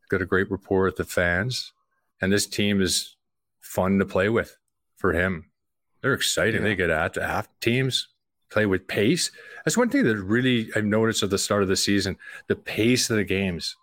[0.10, 1.74] Got a great rapport with the fans,
[2.22, 3.16] and this team is
[3.62, 4.58] fun to play with
[4.96, 5.50] for him.
[6.02, 6.64] They're exciting.
[6.64, 8.08] They get at the half teams
[8.50, 9.32] play with pace.
[9.66, 12.18] That's one thing that really I've noticed at the start of the season:
[12.48, 13.76] the pace of the games.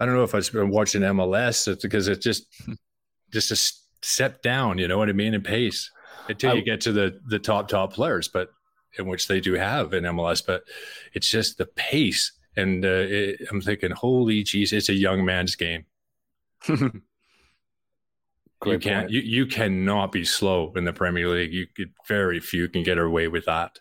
[0.00, 2.46] I don't know if I've been watching MLS it's because it's just
[3.30, 3.56] just a
[4.06, 4.78] step down.
[4.78, 5.90] You know what I mean in pace
[6.28, 8.52] until I- you get to the the top top players, but
[8.98, 10.40] in which they do have in MLS.
[10.40, 10.64] But
[11.12, 15.56] it's just the pace, and uh, it, I'm thinking, holy jeez, it's a young man's
[15.56, 15.86] game.
[16.68, 17.02] you
[18.80, 21.52] can't you, you cannot be slow in the Premier League.
[21.52, 23.78] You could very few can get away with that.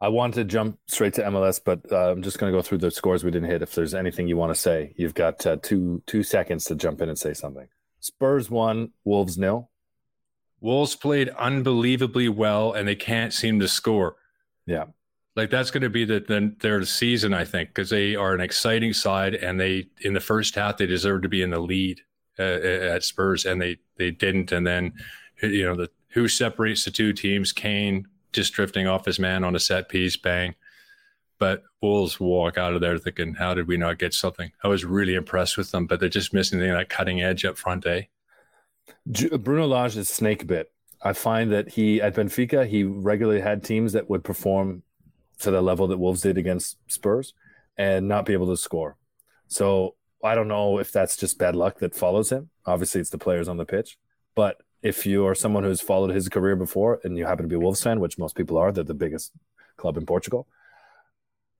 [0.00, 2.78] I want to jump straight to MLS, but uh, I'm just going to go through
[2.78, 3.62] the scores we didn't hit.
[3.62, 7.00] If there's anything you want to say, you've got uh, two two seconds to jump
[7.00, 7.68] in and say something.
[8.00, 9.70] Spurs one, Wolves nil.
[10.60, 14.16] Wolves played unbelievably well, and they can't seem to score.
[14.66, 14.86] Yeah,
[15.36, 18.40] Like that's going to be the, the their season, I think, because they are an
[18.40, 22.00] exciting side, and they in the first half they deserved to be in the lead
[22.38, 24.50] uh, at Spurs, and they they didn't.
[24.50, 24.94] And then
[25.42, 27.52] you know the who separates the two teams?
[27.52, 30.54] Kane just drifting off his man on a set piece, bang.
[31.38, 34.52] But Wolves walk out of there thinking, how did we not get something?
[34.64, 37.58] I was really impressed with them, but they're just missing the, that cutting edge up
[37.58, 38.02] front, eh?
[39.04, 40.72] Bruno Lage is snake bit.
[41.02, 44.82] I find that he at Benfica he regularly had teams that would perform
[45.40, 47.34] to the level that Wolves did against Spurs
[47.76, 48.96] and not be able to score.
[49.48, 52.50] So I don't know if that's just bad luck that follows him.
[52.64, 53.98] Obviously, it's the players on the pitch,
[54.34, 57.56] but if you are someone who's followed his career before and you happen to be
[57.56, 59.32] a Wolves fan, which most people are, they're the biggest
[59.76, 60.46] club in Portugal,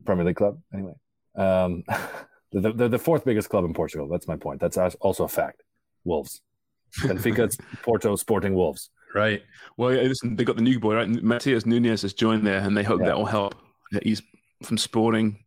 [0.04, 0.94] Premier League club anyway.
[1.34, 1.84] Um,
[2.52, 4.08] they're, they're the fourth biggest club in Portugal.
[4.08, 4.60] That's my point.
[4.60, 5.62] That's also a fact.
[6.04, 6.40] Wolves.
[7.00, 8.90] Benfica, Porto, Sporting Wolves.
[9.14, 9.42] Right.
[9.76, 11.08] Well, yeah, listen, they got the new boy, right?
[11.08, 13.06] Matheus Nunes has joined there, and they hope Yeah.
[13.08, 13.54] that will help.
[14.02, 14.22] He's
[14.62, 15.44] from Sporting.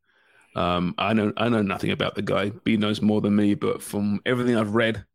[0.55, 2.51] Um, I know, I know nothing about the guy.
[2.63, 5.05] B knows more than me, but from everything I've read,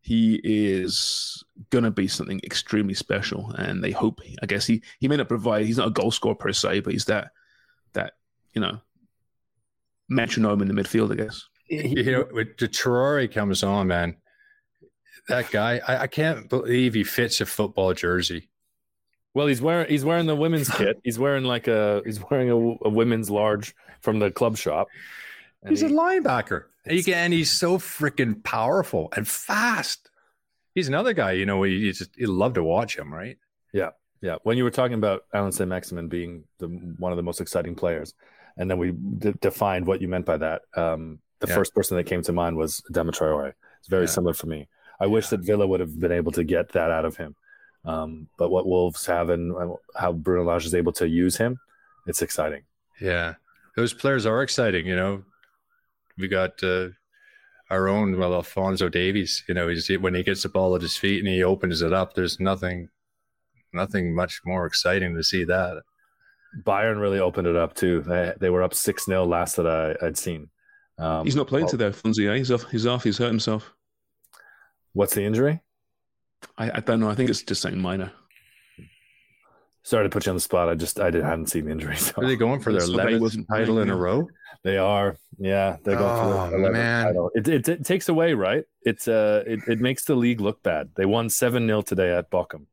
[0.00, 3.50] he is gonna be something extremely special.
[3.52, 5.66] And they hope, I guess he he may not provide.
[5.66, 7.32] He's not a goal scorer per se, but he's that
[7.92, 8.14] that
[8.54, 8.80] you know
[10.08, 11.46] metronome in the midfield, I guess.
[11.68, 14.16] you know, when Traore comes on, man,
[15.28, 18.49] that guy, I, I can't believe he fits a football jersey.
[19.34, 21.00] Well, he's wearing he's wearing the women's kit.
[21.04, 24.88] He's wearing like a he's wearing a, a women's large from the club shop.
[25.68, 26.64] He's a linebacker.
[26.86, 30.08] Can, and he's so freaking powerful and fast.
[30.74, 31.32] he's another guy.
[31.32, 33.36] You know, you, just you love to watch him, right?
[33.74, 33.90] Yeah,
[34.22, 34.36] yeah.
[34.44, 36.68] When you were talking about Allan Saint-Maximin being the
[36.98, 38.14] one of the most exciting players,
[38.56, 40.62] and then we d- defined what you meant by that.
[40.74, 41.54] Um, the Yeah.
[41.56, 43.52] first person that came to mind was Adama Traore.
[43.80, 44.10] It's very Yeah.
[44.10, 44.66] similar for me.
[44.98, 47.36] I wish that Villa would have been able to get that out of him.
[47.84, 51.58] Um, but what Wolves have and uh, how Bruno Lage is able to use him,
[52.06, 52.62] it's exciting.
[53.00, 53.34] Yeah,
[53.76, 54.86] those players are exciting.
[54.86, 55.24] You know,
[56.18, 56.88] we got uh,
[57.70, 59.44] our own well Alphonso Davies.
[59.48, 61.92] You know, he's, when he gets the ball at his feet and he opens it
[61.92, 62.88] up, there's nothing,
[63.72, 65.82] nothing much more exciting to see that.
[66.64, 68.02] Bayern really opened it up too.
[68.02, 70.50] They, they were up 6 0 last that I, I'd seen.
[70.98, 72.28] Um, He's not playing well, today, Fonzie.
[72.28, 72.36] eh?
[72.36, 72.68] He's off.
[72.70, 73.04] He's off.
[73.04, 73.72] He's hurt himself.
[74.92, 75.62] What's the injury?
[76.58, 77.10] I, I don't know.
[77.10, 78.12] I think it's just something minor.
[79.82, 80.68] Sorry to put you on the spot.
[80.68, 81.96] I just I didn't hadn't seen the injury.
[81.96, 82.12] So.
[82.18, 84.28] Are they going for their So 11th title in a row?
[84.62, 85.78] They are, yeah.
[85.82, 87.06] They're going Oh, for the 11th man.
[87.06, 87.30] title.
[87.34, 88.64] It, it it takes away, right?
[88.82, 90.90] It's uh, it, it makes the league look bad.
[90.96, 92.66] They won seven 0 today at Bochum.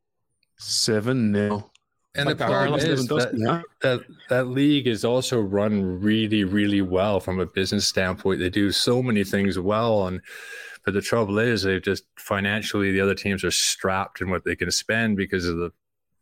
[0.58, 1.72] Seven nil.
[2.16, 7.20] And Like the problem is that, that that league is also run really, really well
[7.20, 8.40] from a business standpoint.
[8.40, 10.20] They do so many things well, and
[10.88, 14.56] but the trouble is they've just financially the other teams are strapped in what they
[14.56, 15.70] can spend because of the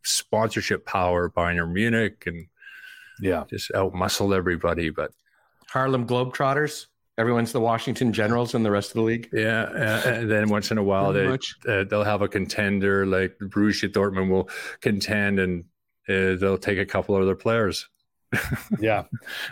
[0.02, 2.48] sponsorship power Bayern Munich and
[3.20, 4.90] Yeah, just outmuscle everybody.
[4.90, 5.12] But
[5.68, 6.86] Harlem Globetrotters.
[7.16, 9.28] Everyone's the Washington Generals and the rest of the league.
[9.32, 13.38] yeah, uh, and then once in a while they uh, they'll have a contender like
[13.38, 14.50] Borussia Dortmund will
[14.80, 15.62] contend and
[16.08, 17.88] uh, they'll take a couple other players.
[18.80, 19.04] yeah.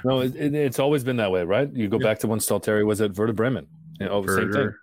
[0.04, 1.72] No, it, it, it's always been that way, right?
[1.72, 3.68] You go back to when Stalteri was at Werder Bremen.
[4.00, 4.74] You know, same thing.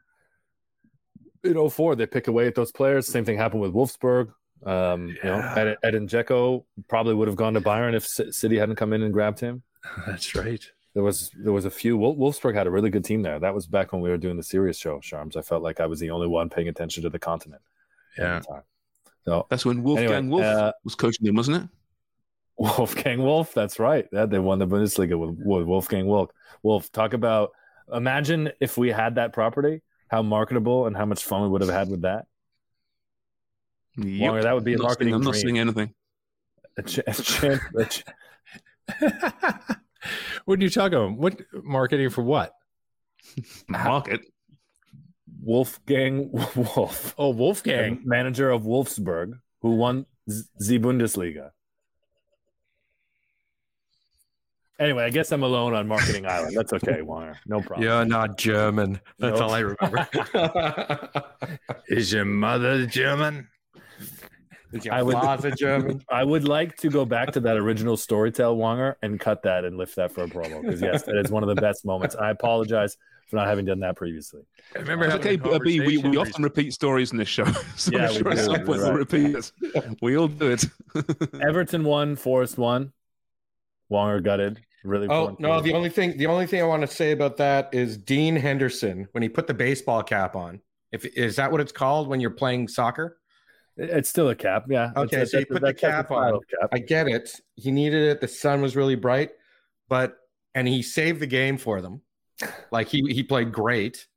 [1.43, 3.07] In 04, they pick away at those players.
[3.07, 4.31] Same thing happened with Wolfsburg.
[4.65, 5.55] Um, You know, Yeah.
[5.57, 9.01] Ed, Edin Dzeko probably would have gone to Bayern if C- City hadn't come in
[9.01, 9.63] and grabbed him.
[10.07, 10.63] That's right.
[10.93, 11.97] There was there was a few.
[11.97, 13.39] Wolfsburg had a really good team there.
[13.39, 15.37] That was back when we were doing the serious show, Sharms.
[15.37, 17.61] I felt like I was the only one paying attention to the continent.
[18.17, 18.41] Yeah.
[18.41, 18.63] the.
[19.25, 21.69] So That's when Wolfgang Anyway, Wolf uh, was coaching them, wasn't it?
[22.57, 24.07] Wolfgang Wolf, that's right.
[24.11, 26.29] Yeah, they won the Bundesliga with, with Wolfgang Wolf.
[26.61, 27.51] Wolf, talk about
[27.93, 29.81] imagine if we had that property,
[30.11, 32.25] how marketable and how much fun we would have had with that.
[33.97, 35.41] Wonger, that would be a I'm marketing saying- I'm not dream.
[35.41, 35.93] saying anything.
[36.77, 38.03] A ch- a champ- a ch-
[40.45, 41.17] what are you talking about?
[41.17, 42.51] What marketing for what?
[43.67, 44.21] Market.
[45.43, 48.01] Wolfgang Wolf, Oh, Wolfgang.
[48.05, 51.51] manager of Wolfsburg, who won Z- the Bundesliga.
[54.81, 56.57] Anyway, I guess I'm alone on Marketing Island.
[56.57, 57.35] That's okay, Wonger.
[57.45, 57.83] No problem.
[57.83, 58.99] You're not German.
[59.19, 59.41] That's Nope.
[59.49, 61.23] all I remember.
[61.87, 63.47] Is your mother German?
[64.73, 66.01] Is your I would- father German?
[66.09, 69.77] I would like to go back to that original Storytell Wonger and cut that and
[69.77, 72.15] lift that for a promo because yes, that is one of the best moments.
[72.15, 72.97] I apologize
[73.29, 74.41] for not having done that previously.
[74.75, 75.79] I remember It's okay, a uh, B.
[75.79, 77.45] We, we often repeat stories in this show.
[77.75, 78.97] so Yeah, I'm we sure do, some point we'll right.
[78.97, 79.51] repeat it.
[80.01, 80.65] We all do it.
[81.39, 82.93] Everton won, Forest won.
[83.91, 84.59] Wonger gutted.
[84.83, 85.07] Really.
[85.07, 85.61] Oh no!
[85.61, 89.07] The only thing, the only thing I want to say about that is Dean Henderson
[89.11, 90.61] when he put the baseball cap on.
[90.91, 93.17] If is that what it's called when you're playing soccer?
[93.77, 94.65] it's still a cap.
[94.67, 94.91] Yeah.
[94.95, 96.33] Okay, It's so you put the that's- that's cap on.
[96.59, 96.69] Cap.
[96.73, 97.39] I get it.
[97.55, 98.21] He needed it.
[98.21, 99.31] The sun was really bright,
[99.87, 100.17] but
[100.53, 102.01] and he saved the game for them.
[102.71, 104.07] Like he he played great,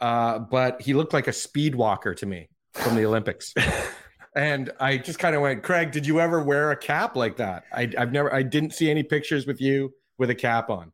[0.00, 3.54] uh, but he looked like a speed walker to me from the Olympics.
[4.36, 7.64] and I just kind of went, Craig, did you ever wear a cap like that?
[7.72, 8.32] I, I've never.
[8.34, 10.92] I didn't see any pictures with you with a cap on.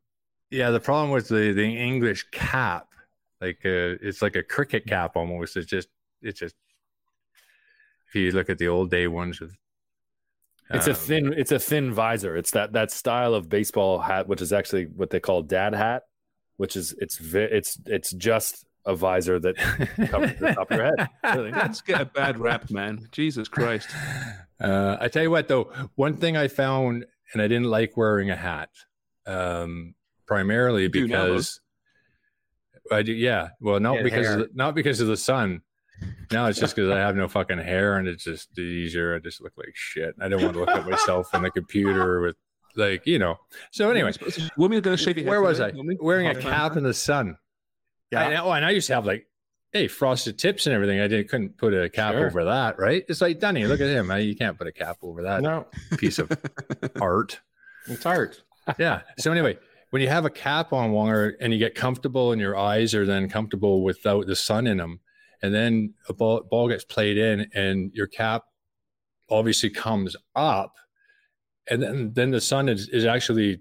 [0.50, 2.88] Yeah, the problem with the the English cap,
[3.40, 5.56] like uh, it's like a cricket cap almost.
[5.56, 5.88] It's just
[6.22, 6.54] it's just
[8.08, 9.56] if you look at the old day ones with
[10.70, 11.32] It's a um, thin.
[11.32, 12.36] It's a thin visor.
[12.36, 16.04] It's that that style of baseball hat, which is actually what they call dad hat,
[16.56, 19.56] which is it's ve- it's it's just a visor that
[20.10, 21.08] covers the top of your head.
[21.34, 21.50] Really.
[21.50, 23.08] Let's get a bad rap, man.
[23.12, 23.88] Jesus Christ.
[24.60, 28.30] Uh, I tell you what, though, one thing I found, and I didn't like wearing
[28.30, 28.70] a hat,
[29.26, 29.94] um,
[30.26, 31.32] primarily do now, though.
[31.32, 31.60] because
[32.90, 33.12] I do.
[33.12, 35.62] Yeah, well, not Yeah, because of the, not because of the sun.
[36.32, 39.14] Now it's just because I have no fucking hair, and it's just easier.
[39.16, 40.14] I just look like shit.
[40.20, 42.36] I don't want to look at myself on the computer with
[42.76, 43.36] like you know.
[43.70, 44.12] So anyway,
[44.56, 45.70] women are going to shave your where was I?
[45.70, 45.96] women?
[46.00, 47.36] Wearing a cap in the sun.
[48.10, 48.28] Yeah.
[48.28, 49.26] I, oh, and I used to have like,
[49.72, 51.00] hey, frosted tips and everything.
[51.00, 52.26] I didn't couldn't put a cap Sure.
[52.26, 53.04] over that, right?
[53.08, 53.64] It's like Dunny.
[53.66, 54.10] Look at him.
[54.20, 55.66] You can't put a cap over that No,
[55.96, 56.30] piece of
[57.00, 57.40] art.
[57.86, 58.42] it's art.
[58.78, 59.02] Yeah.
[59.18, 59.58] So anyway,
[59.90, 63.06] when you have a cap on Wonger and you get comfortable and your eyes are
[63.06, 65.00] then comfortable without the sun in them,
[65.42, 68.44] and then a ball, ball gets played in and your cap
[69.30, 70.74] obviously comes up,
[71.70, 73.60] and then then the sun is, is actually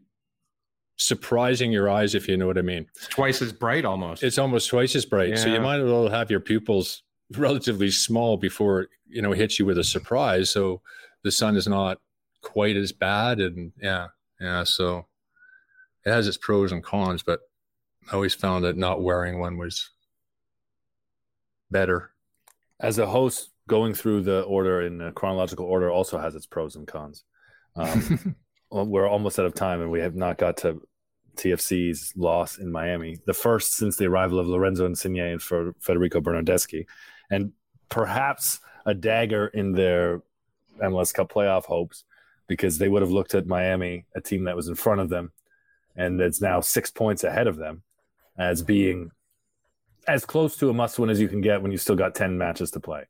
[0.98, 2.86] surprising your eyes if you know what I mean.
[2.96, 4.24] It's twice as bright almost.
[4.24, 5.38] It's almost twice as bright.
[5.38, 9.66] So you might as well have your pupils relatively small before you know hits you
[9.66, 10.50] with a surprise.
[10.50, 10.82] So
[11.24, 12.00] the sun is not
[12.42, 14.08] quite as bad, and yeah,
[14.44, 14.64] yeah.
[14.64, 15.08] So
[16.06, 17.40] it has its pros and cons, but
[18.12, 19.90] I always found that not wearing one was
[21.72, 22.12] better.
[22.80, 26.76] As a host, going through the order in a chronological order also has its pros
[26.76, 27.24] and cons.
[27.78, 28.36] Um,
[28.72, 30.82] we're almost out of time, and we have not got to
[31.38, 36.20] TFC's loss in Miami, the first since the arrival of Lorenzo Insigne and for Federico
[36.20, 36.86] Bernardeschi,
[37.32, 37.54] and
[37.90, 40.22] perhaps a dagger in their
[40.82, 42.04] MLS Cup playoff hopes
[42.48, 45.32] because they would have looked at Miami, a team that was in front of them,
[45.96, 47.84] and it's now six points ahead of them,
[48.38, 49.12] as being
[50.08, 52.38] as close to a must win as you can get when you still got 10
[52.38, 53.06] matches to play.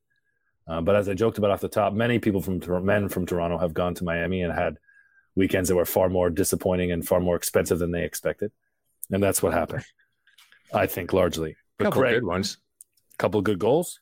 [0.68, 3.58] Uh, but as I joked about off the top, many people from men from Toronto
[3.58, 4.78] have gone to Miami and had
[5.36, 8.52] weekends that were far more disappointing and far more expensive than they expected,
[9.12, 9.84] and that's what happened.
[10.74, 11.56] I think largely.
[11.80, 12.58] A couple Craig, good ones.
[13.18, 14.00] Couple good goals.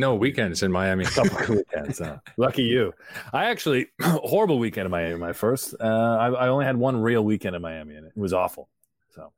[0.00, 1.04] No weekends in Miami.
[1.16, 2.00] couple good weekends.
[2.00, 2.94] Uh, lucky you.
[3.34, 5.18] I actually horrible weekend in Miami.
[5.18, 5.74] My first.
[5.78, 8.70] Uh, I, I, only had one real weekend in Miami, and it was awful.
[9.14, 9.30] So,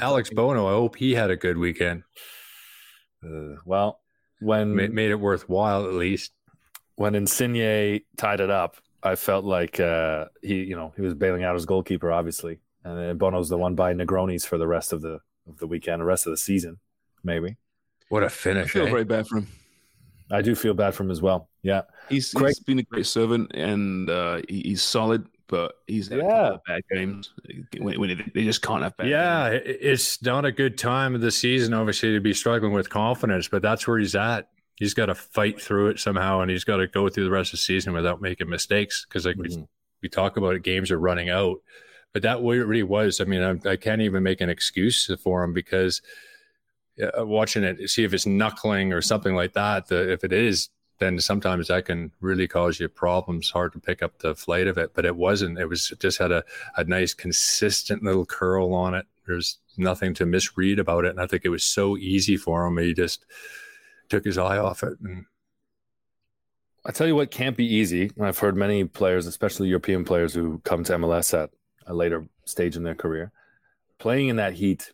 [0.00, 0.66] Alex Bono.
[0.66, 2.02] I hope he had a good weekend.
[3.22, 4.00] Uh, well,
[4.40, 6.32] when made, made it worthwhile at least.
[6.94, 11.44] When Insigne tied it up, I felt like uh, he, you know, he was bailing
[11.44, 15.02] out his goalkeeper, obviously, and then Bono's the one by Negronis for the rest of
[15.02, 16.78] the of the weekend, the rest of the season,
[17.22, 17.58] maybe.
[18.08, 18.70] What a finish!
[18.70, 18.90] I feel eh?
[18.90, 19.48] very bad for him.
[20.34, 21.48] I do feel bad for him as well.
[21.62, 26.18] Yeah, he's, he's been a great servant and uh, he, he's solid, but he's had
[26.18, 26.56] yeah.
[26.66, 27.32] bad games
[27.78, 29.08] when, when, they just can't have bad.
[29.08, 29.62] Yeah, games.
[29.80, 33.62] it's not a good time of the season, obviously, to be struggling with confidence, but
[33.62, 36.86] that's where he's at he's got to fight through it somehow, and he's got to
[36.86, 39.04] go through the rest of the season without making mistakes.
[39.08, 39.60] Because like mm-hmm.
[39.60, 39.66] we
[40.02, 41.58] we talk about it, games are running out,
[42.12, 43.20] but that really was.
[43.20, 46.02] I mean, I, I can't even make an excuse for him because
[47.02, 49.88] uh, watching it, see if it's knuckling or something like that.
[49.88, 50.68] The, if it is,
[50.98, 53.50] then sometimes that can really cause you problems.
[53.50, 55.58] Hard to pick up the flight of it, but it wasn't.
[55.58, 56.44] It was it just had a,
[56.76, 59.06] a nice consistent little curl on it.
[59.26, 62.78] There's nothing to misread about it, and I think it was so easy for him.
[62.78, 63.24] He just
[64.08, 64.98] took his eye off it.
[65.00, 65.26] And
[66.86, 68.10] I tell you what can't be easy.
[68.20, 71.50] I've heard many players, especially European players who come to MLS at
[71.86, 73.32] a later stage in their career,
[73.98, 74.92] playing in that heat.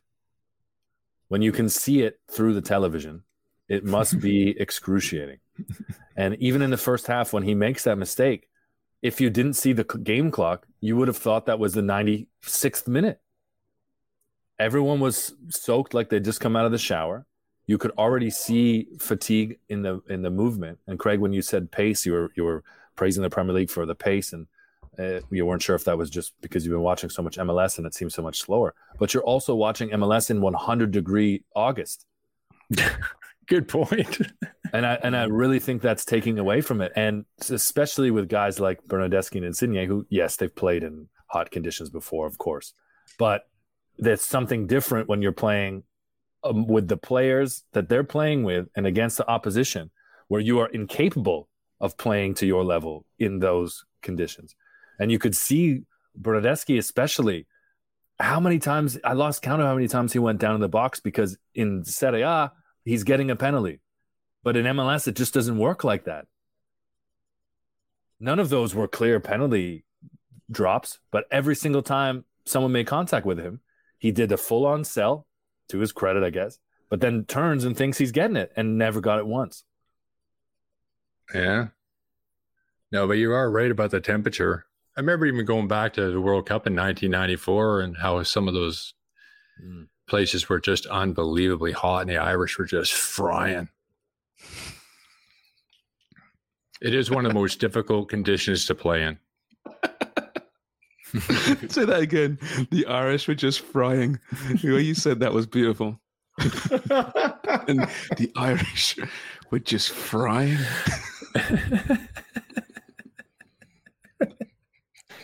[1.31, 3.23] When you can see it through the television,
[3.69, 5.39] it must be excruciating.
[6.17, 8.49] And even in the first half, when he makes that mistake,
[9.01, 12.87] if you didn't see the game clock, you would have thought that was the 96th
[12.87, 13.21] minute.
[14.59, 17.27] Everyone was soaked like they'd just come out of the shower
[17.71, 20.81] you could already see fatigue in the in the movement.
[20.89, 22.65] And Craig, when you said pace, you were you were
[22.97, 24.49] praising the Premier League for the pace, and
[25.01, 27.79] uh, you weren't sure if that was just because you've been watching so much MLS
[27.79, 28.75] and it seems so much slower.
[28.99, 32.07] But you're also watching MLS in 100 degree August.
[33.47, 34.19] Good point.
[34.73, 38.61] and I and I really think that's taking away from it, and especially with guys
[38.61, 42.75] like Bernardeschi and Insigne, who yes, they've played in hot conditions before, of course,
[43.19, 43.49] but
[43.99, 45.83] there's something different when you're playing
[46.45, 49.91] um, with the players that they're playing with and against the opposition,
[50.29, 51.49] where you are incapable
[51.81, 54.55] of playing to your level in those conditions.
[55.01, 55.83] And you could see
[56.21, 57.47] Bernardeschi, especially,
[58.21, 60.69] how many times I lost count of how many times he went down in the
[60.69, 62.53] box because in Serie A,
[62.85, 63.81] he's getting a penalty.
[64.45, 66.27] But in MLS, it just doesn't work like that.
[68.21, 69.85] None of those were clear penalty
[70.51, 73.61] drops, but every single time someone made contact with him,
[73.99, 75.27] he did a full on sell
[75.69, 76.59] to his credit, I guess,
[76.91, 79.65] but then turns and thinks he's getting it and never got it once.
[81.35, 81.69] Yeah.
[82.93, 84.67] No, but you are right about the temperature.
[84.97, 88.55] I remember even going back to the World Cup in 1994 and how some of
[88.55, 88.95] those
[89.63, 89.87] mm.
[90.09, 93.69] places were just unbelievably hot and the Irish were just frying.
[96.83, 99.19] It is one of the most difficult conditions to play in.
[101.69, 102.39] Say that again.
[102.71, 104.19] The Irish were just frying.
[104.63, 106.01] The way you said that was beautiful.
[106.39, 107.81] and
[108.17, 108.97] the Irish
[109.51, 110.59] were just frying.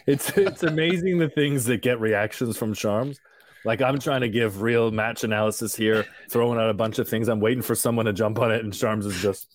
[0.07, 3.18] It's it's amazing the things that get reactions from Sharms.
[3.64, 7.28] Like I'm trying to give real match analysis here, throwing out a bunch of things.
[7.28, 9.48] I'm waiting for someone to jump on it, and Sharms is just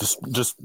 [0.00, 0.56] just just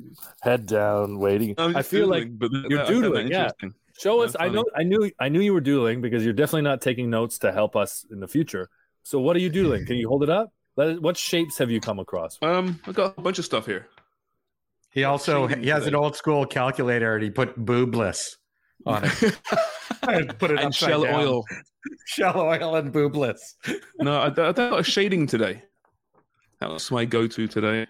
[0.41, 1.55] head down, waiting.
[1.57, 3.27] I feel like but you're doodling.
[3.27, 3.51] Yeah,
[3.99, 4.35] Show us.
[4.39, 4.65] I know.
[4.75, 5.11] I knew.
[5.19, 8.19] I knew you were doodling because you're definitely not taking notes to help us in
[8.19, 8.69] the future.
[9.03, 9.85] So what are you doodling?
[9.85, 10.51] Can you hold it up?
[10.75, 12.39] What shapes have you come across?
[12.41, 13.87] Um, I got a bunch of stuff here.
[14.91, 18.35] He also he has an old school calculator and he put boobless
[18.85, 19.37] on it.
[20.37, 21.19] put it and shell down.
[21.19, 21.45] oil,
[22.05, 23.39] shell oil and boobless.
[23.99, 25.63] no, I, I got a shading today.
[26.59, 27.87] That was my go-to today.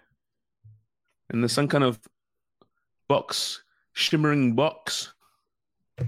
[1.29, 1.99] And there's some kind of
[3.07, 5.13] box, shimmering box.
[5.99, 6.05] A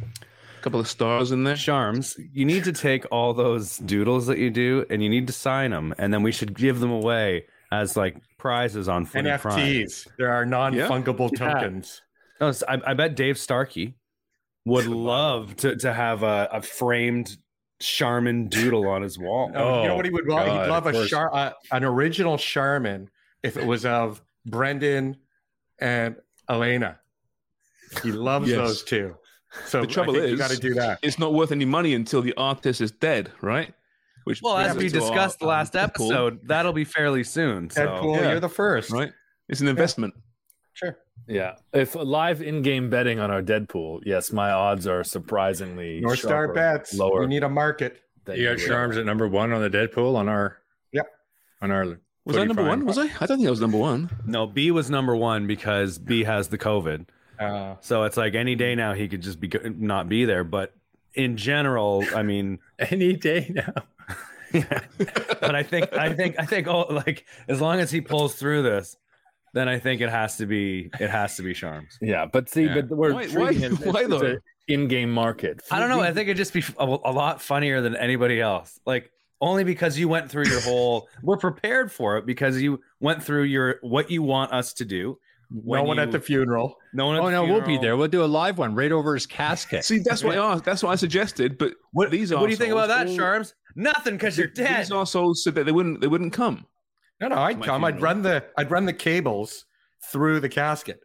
[0.61, 1.55] couple of stars in there.
[1.55, 5.33] Sharms, you need to take all those doodles that you do and you need to
[5.33, 7.45] sign them, and then we should give them away
[7.81, 9.57] as like prizes on Footy Prime.
[9.59, 10.07] NFTs.
[10.17, 11.53] There are non-fungible Yeah.
[11.53, 12.01] tokens.
[12.39, 13.95] No, I, I bet Dave Starkey
[14.65, 17.37] would love to, to have a, a framed
[17.79, 19.51] Sharman doodle on his wall.
[19.55, 20.45] Oh, you know what he would love?
[20.45, 21.07] God, He'd love a.
[21.07, 23.09] Char- uh, an original Sharman
[23.41, 25.17] if it was of Brendan
[25.79, 26.15] and
[26.49, 26.99] Elena.
[28.03, 28.57] He loves Yes.
[28.57, 29.15] those two.
[29.65, 30.99] So the trouble I think is, you got to do that.
[31.03, 33.73] It's not worth any money until the artist is dead, right?
[34.25, 36.83] Which Well, as we us to our, discussed the um, last Deadpool, episode, that'll be
[36.85, 37.69] fairly soon.
[37.69, 37.85] So.
[37.85, 38.31] Deadpool, Yeah.
[38.31, 38.91] you're the first.
[38.91, 39.11] right?
[39.49, 40.13] It's an investment.
[40.73, 40.97] Sure.
[41.27, 41.55] Yeah.
[41.73, 46.93] If live in-game betting on our Deadpool, yes, my odds are surprisingly North Star bets.
[46.93, 47.21] lower.
[47.21, 47.99] We need a market.
[48.25, 48.65] than You got would.
[48.67, 50.57] Charms at number one on the Deadpool on our.
[50.93, 51.05] Yep.
[51.61, 51.99] On our.
[52.25, 52.85] Was I number one?
[52.85, 53.03] Was I?
[53.19, 54.09] I don't think I was number one.
[54.25, 57.05] No, B was number one because B has the COVID.
[57.37, 60.43] Uh, So it's like any day now he could just be not be there.
[60.45, 60.73] But
[61.13, 63.73] in general, I mean, Any day now.
[64.53, 68.63] But I think I think I think oh like as long as he pulls through
[68.63, 68.95] this,
[69.53, 71.97] then I think it has to be it has to be Charms.
[72.01, 72.81] Yeah, but see, Yeah.
[72.81, 74.37] but we're Why- treating why- it as why it's though?
[74.67, 75.61] in-game market.
[75.71, 75.99] I don't know.
[76.01, 78.79] I think it'd just be a, a lot funnier than anybody else.
[78.85, 81.09] Like only because you went through your whole.
[81.21, 85.17] we're prepared for it because you went through your what you want us to do.
[85.53, 86.77] No one you- at the funeral.
[86.93, 87.15] No one.
[87.15, 87.95] At Oh the no, we'll be there.
[87.95, 89.85] We'll do a live one right over his casket.
[89.85, 90.57] See, that's what I.
[90.59, 91.57] That's what I suggested.
[91.57, 93.53] But What, these are what do you think about that, Charms?
[93.75, 94.81] Nothing, because you're dead.
[94.85, 96.01] These assholes said that they wouldn't.
[96.01, 96.65] They wouldn't come.
[97.21, 97.83] No, no, I'd My come.
[97.85, 99.65] I'd run the I'd run the cables
[100.11, 100.99] through the casket.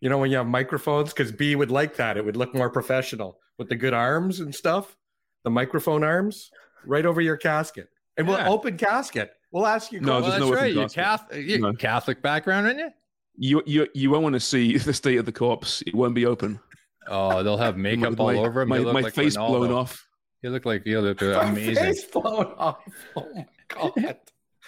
[0.00, 2.16] You know when you have microphones, because B would like that.
[2.16, 4.96] It would look more professional with the good arms and stuff.
[5.44, 6.50] The microphone arms
[6.86, 9.32] right over your casket, and we'll open casket.
[9.52, 10.00] We'll ask you.
[10.00, 10.72] No, well, there's that's no right.
[10.72, 11.72] You open Catholic, you No.
[11.74, 12.90] Catholic background, in you?
[13.36, 15.82] You you you won't want to see the state of the corpse.
[15.86, 16.60] It won't be open.
[17.08, 18.68] Oh, they'll have makeup all my, over him.
[18.68, 19.48] My, look my like face Ronaldo.
[19.48, 20.08] blown off.
[20.42, 21.74] You look like you look My amazing.
[21.76, 22.78] face blown off.
[23.16, 24.16] Oh my god.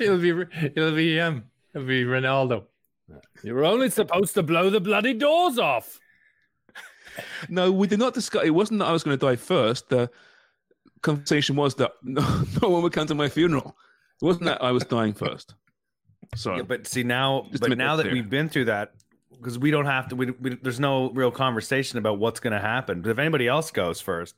[0.01, 0.31] It'll be
[0.63, 1.45] it'll be him.
[1.75, 2.65] It'll be Ronaldo.
[3.43, 6.01] You were only supposed to blow the bloody doors off.
[7.49, 8.45] No, we did not discuss.
[8.45, 9.89] It wasn't that I was going to die first.
[9.89, 10.11] The
[11.03, 12.23] conversation was that no,
[12.63, 13.77] no one would come to my funeral.
[14.21, 15.55] It wasn't that I was dying first.
[16.35, 18.15] So Yeah, but see now, but now that that clear.
[18.23, 18.93] we've been through that,
[19.33, 20.17] because we don't have to.
[20.17, 23.03] We, we, there's no real conversation about what's going to happen.
[23.03, 24.35] But if anybody else goes first,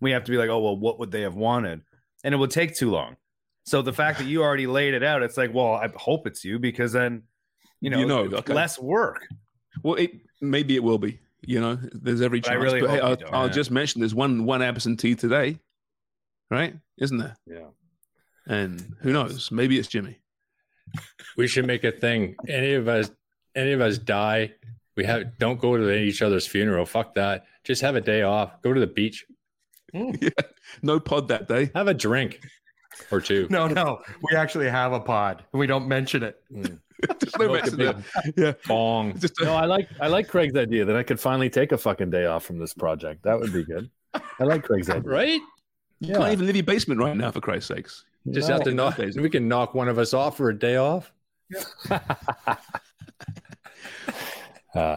[0.00, 1.82] we have to be like, oh well, what would they have wanted?
[2.24, 3.16] And it would take too long.
[3.64, 6.44] So the fact that you already laid it out, it's like, well, I hope it's
[6.44, 7.24] you because then,
[7.80, 8.54] you know, You know, okay.
[8.54, 9.26] less work.
[9.82, 11.18] well, it maybe it will be.
[11.42, 12.62] You know, there's every But I chance.
[12.64, 13.52] really but hey, hope you I'll, I'll yeah.
[13.52, 15.58] just mention there's one one absentee today,
[16.50, 16.74] right?
[16.98, 17.36] Isn't there?
[17.46, 17.66] Yeah.
[18.46, 19.50] And who knows?
[19.50, 20.18] Maybe it's Jimmy.
[21.36, 22.36] We should make a thing.
[22.48, 23.10] Any of us,
[23.54, 24.54] any of us die.
[24.96, 26.86] We have don't go to each other's funeral.
[26.86, 27.44] Fuck that.
[27.64, 28.62] Just have a day off.
[28.62, 29.26] Go to the beach.
[29.92, 30.12] Hmm.
[30.20, 30.30] yeah.
[30.82, 31.70] No pod that day.
[31.74, 32.40] Have a drink
[33.10, 33.46] or two.
[33.50, 34.02] No, no.
[34.22, 35.44] We actually have a pod.
[35.52, 36.42] We don't mention it.
[36.50, 36.62] Hmm.
[37.22, 38.32] Just no mention big that.
[38.36, 38.52] Yeah.
[38.66, 39.18] bong.
[39.18, 42.10] Just No, I like I like Craig's idea that I could finally take a fucking
[42.10, 43.24] day off from this project.
[43.24, 43.90] That would be good.
[44.14, 45.02] I like Craig's idea.
[45.02, 45.40] Right?
[46.00, 48.04] you can't even leave your basement right now, for Christ's sakes.
[48.26, 48.54] You just No.
[48.56, 48.98] have to knock.
[48.98, 51.12] We can knock one of us off for a day off.
[54.74, 54.96] Uh,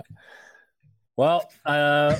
[1.16, 2.14] well, uh,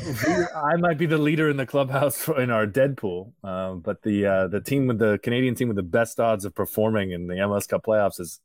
[0.56, 4.26] I might be the leader in the clubhouse for, in our Deadpool, uh, but the
[4.26, 7.34] uh, the team with the Canadian team with the best odds of performing in the
[7.36, 8.40] MLS Cup playoffs is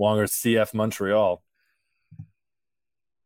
[0.00, 1.44] Wonger CF Montreal.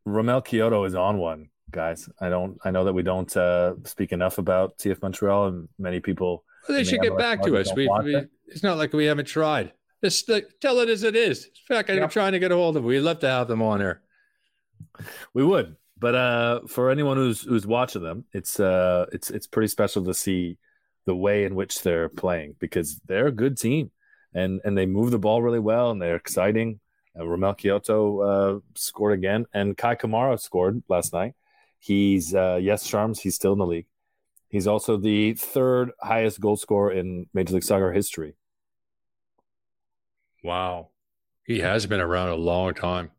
[0.07, 2.07] Romell Quioto is on one, guys.
[2.21, 2.59] I don't.
[2.63, 6.43] I know that we don't uh, speak enough about CF Montreal, and many people.
[6.67, 7.73] Well, they should get back to us.
[7.75, 8.29] We, we, it.
[8.47, 9.71] it's not like we haven't tried.
[10.03, 10.29] Just
[10.61, 11.45] tell it as it is.
[11.45, 12.11] In fact, I'm Yep.
[12.11, 12.87] trying to get a hold of them.
[12.87, 14.01] We'd love to have them on here.
[15.33, 19.67] We would, but uh, for anyone who's who's watching them, it's uh, it's it's pretty
[19.67, 20.57] special to see
[21.05, 23.91] the way in which they're playing because they're a good team,
[24.33, 26.79] and and they move the ball really well and they're exciting.
[27.19, 31.33] Uh, Romell Quioto uh, scored again, and Kei Kamara scored last night.
[31.79, 33.19] He's uh, yes, Charms.
[33.19, 33.87] He's still in the league.
[34.49, 38.35] He's also the third highest goal scorer in Major League Soccer history.
[40.43, 40.89] Wow.
[41.45, 43.11] He has been around a long time.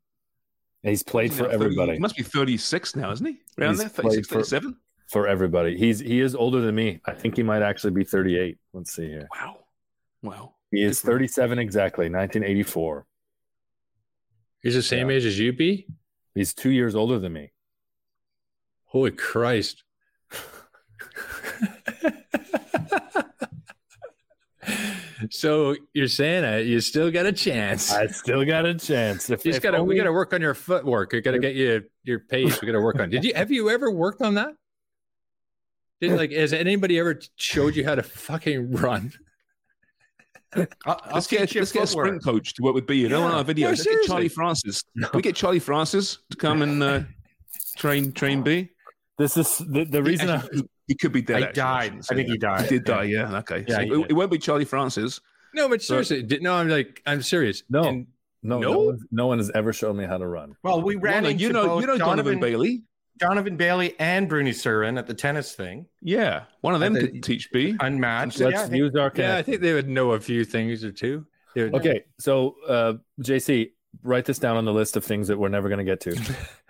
[0.83, 1.93] And he's played for 30 everybody.
[1.95, 3.39] He must be 36 now, isn't he?
[3.59, 4.76] Around He's there, played 36, for- 37?
[5.09, 7.01] For everybody, he's he is older than me.
[7.05, 8.57] I think he might actually be 38.
[8.72, 9.26] Let's see here.
[9.35, 9.57] Wow.
[10.22, 10.55] Wow.
[10.70, 11.18] He is Good for him.
[11.18, 13.07] 37 exactly, 1984.
[14.62, 15.89] He's the same age as you be?
[16.37, 17.51] He's two years older than me.
[18.85, 19.83] Holy Christ.
[25.30, 27.92] So you're saying that you still got a chance.
[27.92, 29.28] I still got a chance.
[29.28, 31.12] If, You just if gotta, we only- got to work on your footwork.
[31.12, 32.61] We got to get you your pace.
[32.61, 33.11] We got to work on.
[33.11, 34.54] Did you have you ever worked on that?
[36.00, 39.12] Did like has anybody ever showed you how to fucking run?
[40.54, 42.94] I'll, I'll Let's get let's get a sprint coach to work with B.
[42.94, 43.66] You know, on our video.
[43.66, 44.28] No, let's get Charlie seriously.
[44.34, 44.82] Francis.
[44.98, 47.00] Can we get Charlie Francis to come and uh,
[47.76, 48.70] train train B?
[49.18, 51.38] This is the, the reason I, Actually, he could be dead.
[51.38, 51.84] He actually, died.
[51.84, 52.62] shouldn't I say think he died.
[52.62, 53.03] He did die.
[53.05, 53.38] Yeah.
[53.38, 53.64] Okay.
[53.68, 55.20] Yeah, So it, it won't be Charlie Francis.
[55.55, 56.55] No, but seriously, did, no.
[56.55, 57.62] I'm like, I'm serious.
[57.70, 58.07] no, And
[58.43, 58.78] no, no, No?
[58.80, 60.57] one, no one has ever shown me how to run.
[60.64, 62.82] Well, we ran Well, into you know, both you know Donovan, Donovan, Bailey.
[63.18, 65.86] Donovan Bailey and Bruny Surin at the tennis thing.
[66.03, 67.76] Yeah, one of them I could teach B.
[67.78, 68.41] Unmatched.
[68.41, 70.82] Let's yeah, I think- use our yeah, I think they would know a few things
[70.84, 71.24] or two.
[71.55, 73.72] Would- Okay, so uh, JC,
[74.03, 76.16] write this down on the list of things that we're never going to get to.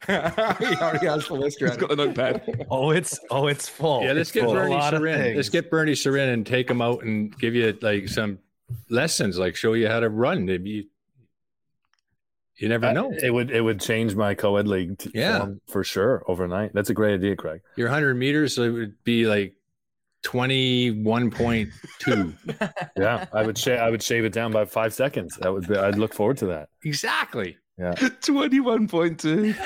[0.06, 1.80] he already has the list He's ready.
[1.80, 2.66] got the notepad.
[2.70, 4.02] Oh, it's oh, it's full.
[4.02, 5.34] Yeah, let's It's get full Bernie lot Sarin.
[5.36, 8.38] Let's get Bruny Surin and take him out and give you like some
[8.90, 10.44] lessons, like show you how to run.
[10.46, 10.84] Maybe you,
[12.56, 13.12] you never know.
[13.12, 15.38] Uh, it would it would change my co-ed league t- Yeah.
[15.40, 16.72] form for sure overnight.
[16.74, 17.60] That's a great idea, Craig.
[17.76, 19.54] Your 100 meters it would be like
[20.24, 21.72] 21.2.
[22.96, 25.36] Yeah, I would shave I would shave it down by five seconds.
[25.40, 25.76] That would be.
[25.76, 26.68] I'd look forward to that.
[26.84, 27.56] exactly.
[28.22, 29.54] Twenty-one point two.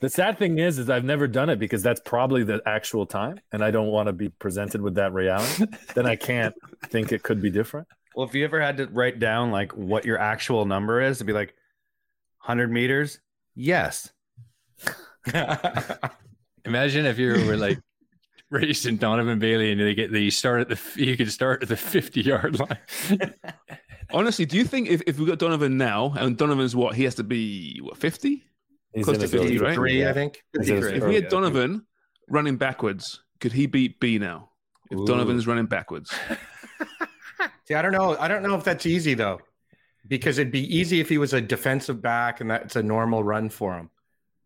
[0.00, 3.40] The sad thing is, is I've never done it because that's probably the actual time,
[3.50, 5.66] and I don't want to be presented with that reality.
[5.94, 6.54] then I can't
[6.84, 7.88] think it could be different.
[8.14, 11.26] Well, if you ever had to write down like what your actual number is, it'd
[11.26, 11.54] be like
[12.42, 13.18] 100 meters.
[13.54, 14.10] Yes.
[16.64, 17.80] Imagine if you were like
[18.50, 21.76] racing Donovan Bailey and they get the start at the you could start at the
[21.76, 23.34] 50 yard line.
[24.12, 27.14] Honestly, do you think if, if we got Donovan now and Donovan's what he has
[27.16, 28.44] to be what fifty?
[28.94, 29.68] He's Close to his early 50, right?
[29.70, 30.42] 53, I think.
[30.58, 30.98] He's in his 53.
[30.98, 31.28] If we had yeah.
[31.28, 31.86] Donovan
[32.28, 34.48] running backwards, could he beat B now?
[34.90, 36.10] If Donovan's running backwards,
[37.68, 38.16] See, I don't know.
[38.18, 39.40] I don't know if that's easy though,
[40.06, 43.50] because it'd be easy if he was a defensive back and that's a normal run
[43.50, 43.90] for him,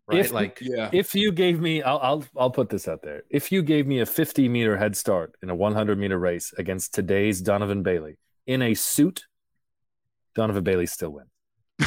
[0.08, 0.18] right?
[0.18, 0.90] If- like, yeah.
[0.92, 3.22] If you gave me, I'll, I'll I'll put this out there.
[3.30, 6.94] If you gave me a 50 meter head start in a 100 meter race against
[6.94, 9.26] today's Donovan Bailey in a suit,
[10.34, 11.26] Donovan Bailey still win.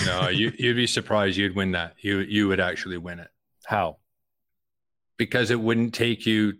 [0.05, 1.93] no, you you'd be surprised you'd win that.
[1.99, 3.29] You you would actually win it.
[3.65, 3.97] How?
[5.17, 6.53] Because it wouldn't take you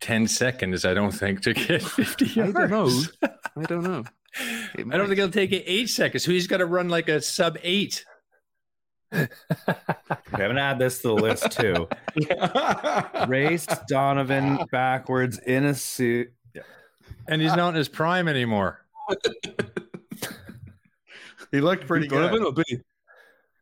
[0.00, 2.56] 10 seconds, I don't think, to get 50 yards.
[2.56, 2.90] I don't know.
[3.56, 4.04] I don't know.
[4.38, 6.24] I don't think it'll take you eight seconds.
[6.24, 8.04] So he's got to run like a sub eight.
[9.12, 9.28] Okay,
[9.68, 11.86] I'm gonna add this to the list too.
[13.28, 16.32] Raced Donovan backwards in a suit.
[17.28, 18.86] And he's not in his prime anymore.
[21.52, 22.42] He looked pretty good.
[22.42, 22.62] or B?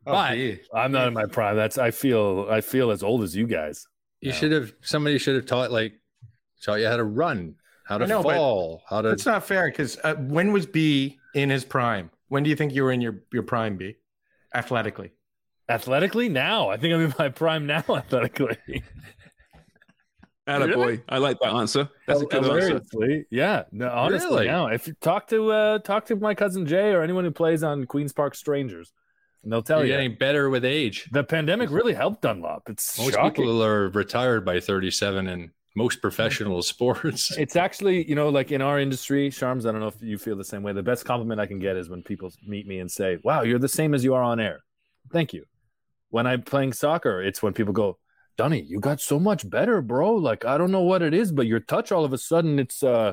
[0.07, 0.61] Oh, But- gee.
[0.75, 1.57] I'm not in my prime.
[1.57, 3.87] That's I feel I feel as old as you guys.
[4.23, 4.37] You Yeah.
[4.37, 6.01] should have somebody should have taught like
[6.63, 9.99] taught you how to run, how to know, fall, how to It's not fair because
[10.03, 12.11] uh, when was B in his prime?
[12.29, 13.97] When do you think you were in your, your prime, B?
[14.55, 15.11] Athletically.
[15.69, 17.85] Athletically, now I think I'm in my prime now.
[17.89, 18.83] Athletically,
[20.51, 21.03] Atta boy.
[21.09, 21.89] I like that answer.
[22.07, 22.51] That's a good answer.
[22.59, 23.65] Hilariously, yeah.
[23.73, 24.47] No, honestly, Really?
[24.47, 27.63] now if you talk to uh, talk to my cousin Jay or anyone who plays
[27.63, 28.93] on Queens Park Strangers,
[29.43, 31.09] and they'll tell you're you getting better with age.
[31.13, 32.69] the pandemic really helped Dunlop.
[32.69, 33.45] It's Most shocking.
[33.45, 37.37] people are retired by 37 in most professional sports.
[37.39, 40.37] It's actually, you know, like in our industry, Sharms, I don't know if you feel
[40.37, 40.73] the same way.
[40.73, 43.59] The best compliment I can get is when people meet me and say, Wow, you're
[43.61, 44.61] the same as you are on air.
[45.13, 45.45] Thank you.
[46.11, 47.99] When I'm playing soccer, it's when people go,
[48.41, 50.15] Dunny, you got so much better, bro.
[50.15, 52.83] Like, I don't know what it is, but your touch all of a sudden it's
[52.83, 53.13] uh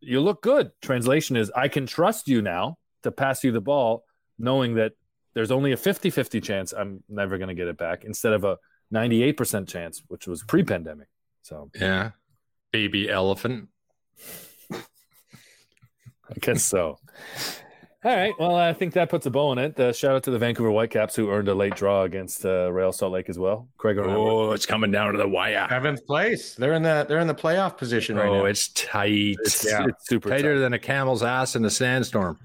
[0.00, 0.70] you look good.
[0.80, 4.06] Translation is I can trust you now to pass you the ball,
[4.38, 4.92] knowing that
[5.34, 8.56] there's only a 50-50 chance I'm never gonna get it back instead of a
[8.90, 11.08] 98% chance, which was pre-pandemic.
[11.42, 12.12] So yeah.
[12.70, 13.68] Baby elephant.
[14.72, 14.78] I
[16.40, 16.98] guess so.
[18.04, 18.34] All right.
[18.36, 19.78] Well, I think that puts a bow on it.
[19.78, 22.90] Uh, shout out to the Vancouver Whitecaps who earned a late draw against uh, Real
[22.90, 23.68] Salt Lake as well.
[23.78, 24.18] Craig, remember?
[24.18, 25.66] Oh, it's coming down to the wire.
[25.70, 26.56] Seventh place.
[26.56, 28.44] They're in the they're in the playoff position right Oh, now.
[28.46, 29.36] it's tight.
[29.44, 29.86] it's, yeah.
[29.86, 30.60] it's super tighter tight.
[30.60, 32.38] than a camel's ass in a sandstorm.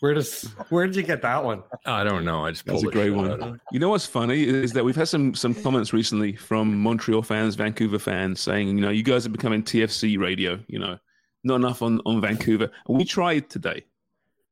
[0.00, 1.62] Where does where did you get that one?
[1.86, 2.44] I don't know.
[2.44, 3.60] I just That's pulled a great one.
[3.70, 7.54] You know what's funny is that we've had some some comments recently from Montreal fans,
[7.54, 10.58] Vancouver fans, saying, you know, you guys are becoming TFC radio.
[10.66, 10.98] You know,
[11.44, 12.70] not enough on on Vancouver.
[12.88, 13.84] And we tried today.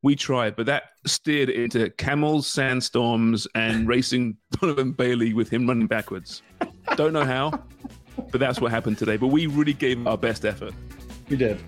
[0.02, 5.86] We tried, but that steered into camels, sandstorms, and racing Donovan Bailey with him running
[5.86, 6.42] backwards.
[6.96, 7.62] Don't know how,
[8.30, 9.18] but that's what happened today.
[9.18, 10.72] But we really gave our best effort.
[11.28, 11.62] We did.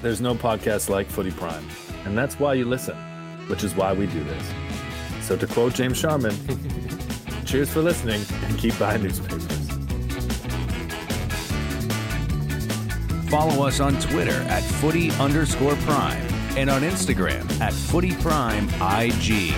[0.00, 1.68] There's no podcast like Footy Prime,
[2.06, 2.96] and that's why you listen,
[3.48, 4.52] which is why we do this.
[5.20, 6.34] So, to quote James Sharman,
[7.44, 9.59] cheers for listening and keep buying newspapers.
[13.30, 16.20] Follow us on Twitter at footy underscore prime
[16.56, 19.54] and on Instagram at footy prime IG.